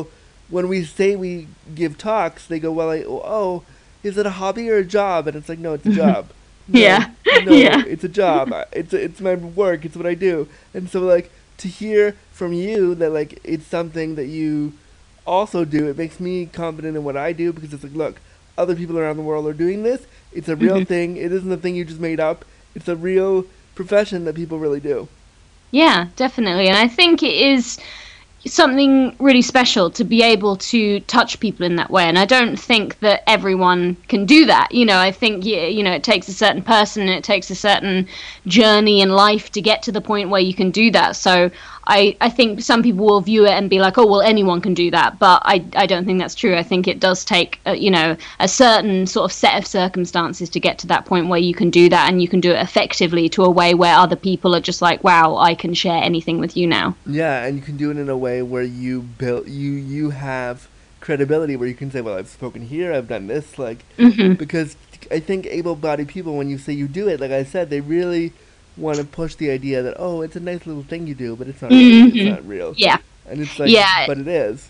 [0.49, 3.63] when we say we give talks, they go, "Well, I, oh,
[4.03, 6.23] is it a hobby or a job?" And it's like, no, it's a job.
[6.67, 7.09] No, Yeah.
[7.47, 7.83] no, Yeah.
[7.93, 8.45] it's a job.
[8.81, 9.85] It's it's my work.
[9.85, 10.47] It's what I do.
[10.73, 11.27] And so like
[11.57, 14.73] to hear from you that like it's something that you
[15.25, 18.15] also do, it makes me confident in what I do because it's like, look,
[18.57, 20.01] other people around the world are doing this.
[20.31, 20.87] It's a real Mhm.
[20.91, 21.17] thing.
[21.17, 22.45] It isn't a thing you just made up.
[22.75, 25.09] It's a real profession that people really do.
[25.71, 26.67] Yeah, definitely.
[26.67, 27.77] And I think it is
[28.45, 32.03] something really special to be able to touch people in that way.
[32.03, 34.71] And I don't think that everyone can do that.
[34.71, 37.55] You know, I think, you know, it takes a certain person and it takes a
[37.55, 38.07] certain
[38.45, 41.15] journey in life to get to the point where you can do that.
[41.15, 41.49] So
[41.87, 44.73] I, I think some people will view it and be like, oh, well, anyone can
[44.73, 45.19] do that.
[45.19, 46.55] But I, I don't think that's true.
[46.55, 50.49] I think it does take, uh, you know, a certain sort of set of circumstances
[50.49, 52.61] to get to that point where you can do that and you can do it
[52.61, 56.39] effectively to a way where other people are just like, wow, I can share anything
[56.39, 56.95] with you now.
[57.05, 60.67] Yeah, and you can do it in a way where you build you you have
[61.01, 64.75] credibility where you can say, well, I've spoken here, I've done this, like hmm because
[65.11, 68.33] I think able-bodied people, when you say you do it, like I said, they really
[68.77, 71.47] want to push the idea that oh, it's a nice little thing you do, but
[71.47, 71.71] it's not.
[71.71, 72.07] Real.
[72.07, 72.73] It's not real.
[72.77, 72.97] Yeah.
[73.27, 74.05] And it's like, Yeah.
[74.07, 74.69] but it is.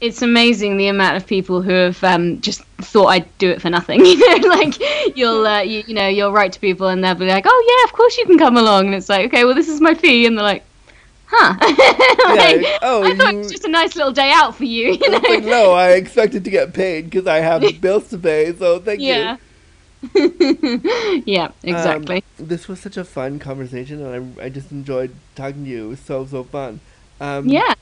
[0.00, 3.70] It's amazing the amount of people who have um, just thought I'd do it for
[3.70, 4.00] nothing.
[4.04, 7.26] You know, like you'll, uh, you, you know, you'll write to people and they'll be
[7.26, 9.68] like, "Oh yeah, of course you can come along," and it's like, "Okay, well this
[9.68, 10.64] is my fee," and they're like,
[11.26, 11.54] "Huh?"
[12.34, 14.92] like, Yeah, oh, I thought it was just a nice little day out for you.
[15.00, 15.18] You know?
[15.18, 19.00] Like, no, I expected to get paid because I have bills to pay, so thank
[19.00, 19.06] you.
[19.08, 19.36] yeah.
[21.26, 21.44] yeah.
[21.46, 22.24] Um, exactly.
[22.36, 25.86] this was such a fun conversation, and I, I just enjoyed talking to you.
[25.86, 26.80] It was so so fun.
[27.20, 27.74] Um, yeah.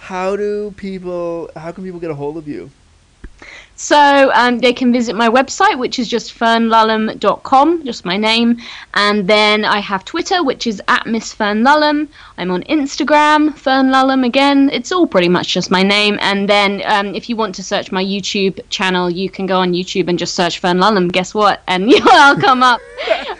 [0.00, 1.50] How do people?
[1.56, 2.70] How can people get a hold of you?
[3.76, 8.58] So um, they can visit my website, which is just fernlulham.com, just my name.
[8.94, 12.08] And then I have Twitter, which is at Miss Fernlulham.
[12.38, 14.70] I'm on Instagram, Fernlulham again.
[14.72, 16.18] It's all pretty much just my name.
[16.20, 19.72] And then um, if you want to search my YouTube channel, you can go on
[19.72, 21.10] YouTube and just search Fernlulham.
[21.10, 21.62] Guess what?
[21.74, 22.80] And I'll come up.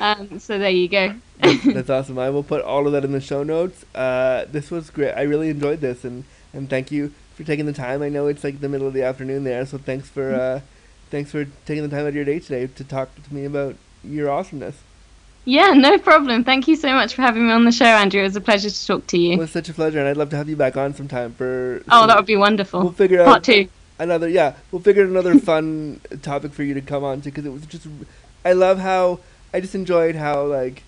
[0.01, 1.15] Um, so there you go.
[1.39, 2.19] That's awesome.
[2.19, 3.85] I will put all of that in the show notes.
[3.95, 5.13] Uh, this was great.
[5.13, 8.03] I really enjoyed this, and, and thank you for taking the time.
[8.03, 10.61] I know it's like the middle of the afternoon there, so thanks for uh,
[11.11, 13.77] thanks for taking the time out of your day today to talk to me about
[14.03, 14.77] your awesomeness.
[15.47, 16.43] Yeah, no problem.
[16.43, 18.21] Thank you so much for having me on the show, Andrew.
[18.21, 19.33] It was a pleasure to talk to you.
[19.35, 21.83] It was such a pleasure, and I'd love to have you back on sometime for.
[21.91, 22.81] Oh, that would be wonderful.
[22.81, 23.69] We'll figure out Part two.
[23.99, 24.29] another.
[24.29, 27.53] Yeah, we'll figure out another fun topic for you to come on to because it
[27.53, 27.87] was just.
[28.45, 29.21] I love how
[29.53, 30.83] I just enjoyed how like.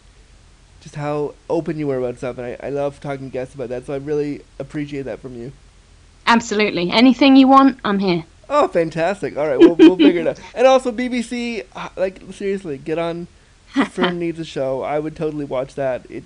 [0.80, 3.70] Just how open you were about stuff, and I, I love talking to guests about
[3.70, 3.86] that.
[3.86, 5.50] So I really appreciate that from you.
[6.26, 6.90] Absolutely.
[6.90, 8.24] Anything you want, I'm here.
[8.48, 9.36] Oh, fantastic!
[9.36, 10.40] All right, we'll we'll figure it out.
[10.54, 13.26] And also BBC, uh, like seriously, get on.
[13.90, 14.82] Fern needs a show.
[14.82, 16.08] I would totally watch that.
[16.10, 16.24] It,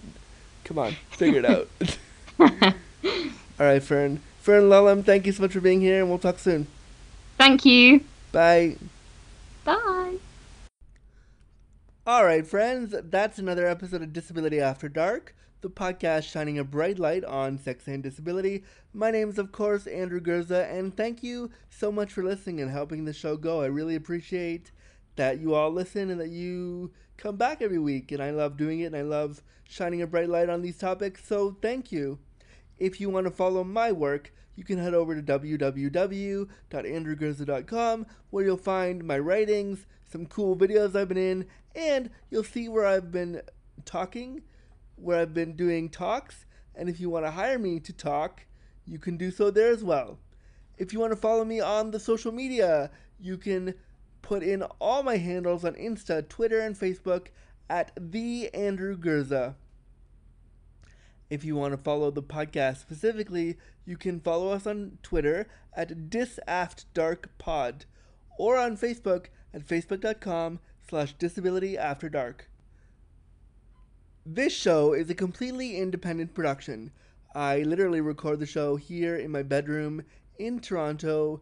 [0.65, 1.69] come on, figure it out.
[3.61, 4.21] All right, Fern.
[4.41, 6.67] Fern Lulham, thank you so much for being here, and we'll talk soon.
[7.37, 8.05] Thank you.
[8.33, 8.77] Bye.
[9.65, 10.17] Bye.
[12.07, 16.99] All right, friends, that's another episode of Disability After Dark, the podcast shining a bright
[16.99, 18.65] light on sex and disability.
[18.93, 22.71] My name is, of course, Andrew Gurza, and thank you so much for listening and
[22.71, 23.61] helping the show go.
[23.61, 24.73] I really appreciate
[25.17, 28.81] that you all listen and that you come back every week, and I love doing
[28.81, 32.19] it, and I love shining a bright light on these topics, so thank you.
[32.79, 38.57] If you want to follow my work, you can head over to www.andrewgurza.com where you'll
[38.57, 43.43] find my writings, some cool videos I've been in, and you'll see where I've been
[43.85, 44.43] talking,
[45.01, 48.47] where I've been doing talks, And if you want to hire me to talk,
[48.87, 50.19] you can do so there as well.
[50.79, 53.75] If you want to follow me on the social media, you can
[54.23, 57.27] put in all my handles on Insta, Twitter, and Facebook
[57.69, 59.55] at the Andrew Gurza.
[61.29, 66.11] If you want to follow the podcast specifically, you can follow us on Twitter at
[66.11, 67.85] disaftdarkpod
[68.39, 72.50] or on Facebook at facebook.com slash disabilityafterdark.
[74.27, 76.93] This show is a completely independent production.
[77.35, 80.03] I literally record the show here in my bedroom
[80.39, 81.41] in Toronto,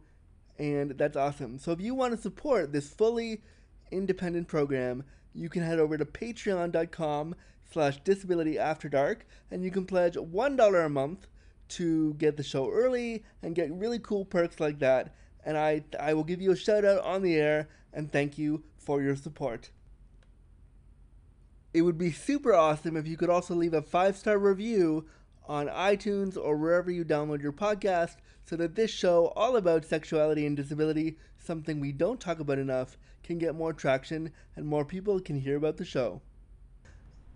[0.58, 1.58] and that's awesome.
[1.58, 3.42] So if you want to support this fully
[3.90, 5.02] independent program,
[5.34, 7.34] you can head over to patreon.com
[7.72, 11.26] slash disability after dark and you can pledge one dollar a month
[11.68, 15.14] to get the show early and get really cool perks like that
[15.44, 18.62] and I, I will give you a shout out on the air and thank you
[18.78, 19.70] for your support.
[21.74, 25.06] It would be super awesome if you could also leave a five star review
[25.46, 30.46] on iTunes or wherever you download your podcast so that this show, all about sexuality
[30.46, 35.20] and disability, something we don't talk about enough, can get more traction and more people
[35.20, 36.22] can hear about the show.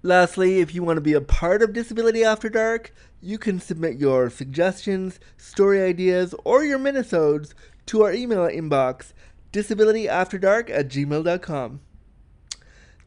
[0.02, 4.00] Lastly, if you want to be a part of Disability After Dark, you can submit
[4.00, 7.54] your suggestions, story ideas, or your minisodes
[7.86, 9.12] to our email inbox,
[9.52, 11.80] disabilityafterdark at gmail.com.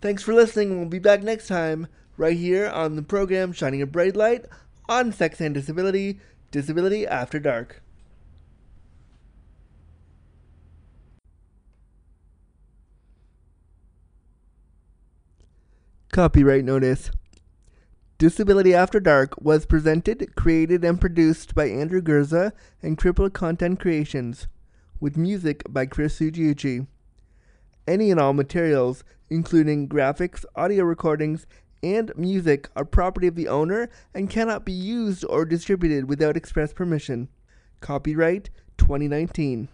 [0.02, 1.88] Thanks for listening, we'll be back next time,
[2.18, 4.46] right here on the program Shining a Bright Light
[4.88, 6.20] on Sex and Disability,
[6.52, 7.82] Disability After Dark.
[16.12, 17.10] Copyright Notice
[18.18, 24.48] Disability After Dark was presented, created, and produced by Andrew Gurza and Crippled Content Creations,
[25.00, 26.88] with music by Chris Sugiuchi.
[27.88, 31.46] Any and all materials, including graphics, audio recordings,
[31.84, 36.74] and music, are property of the owner and cannot be used or distributed without express
[36.74, 37.30] permission.
[37.82, 39.70] Copyright 2019.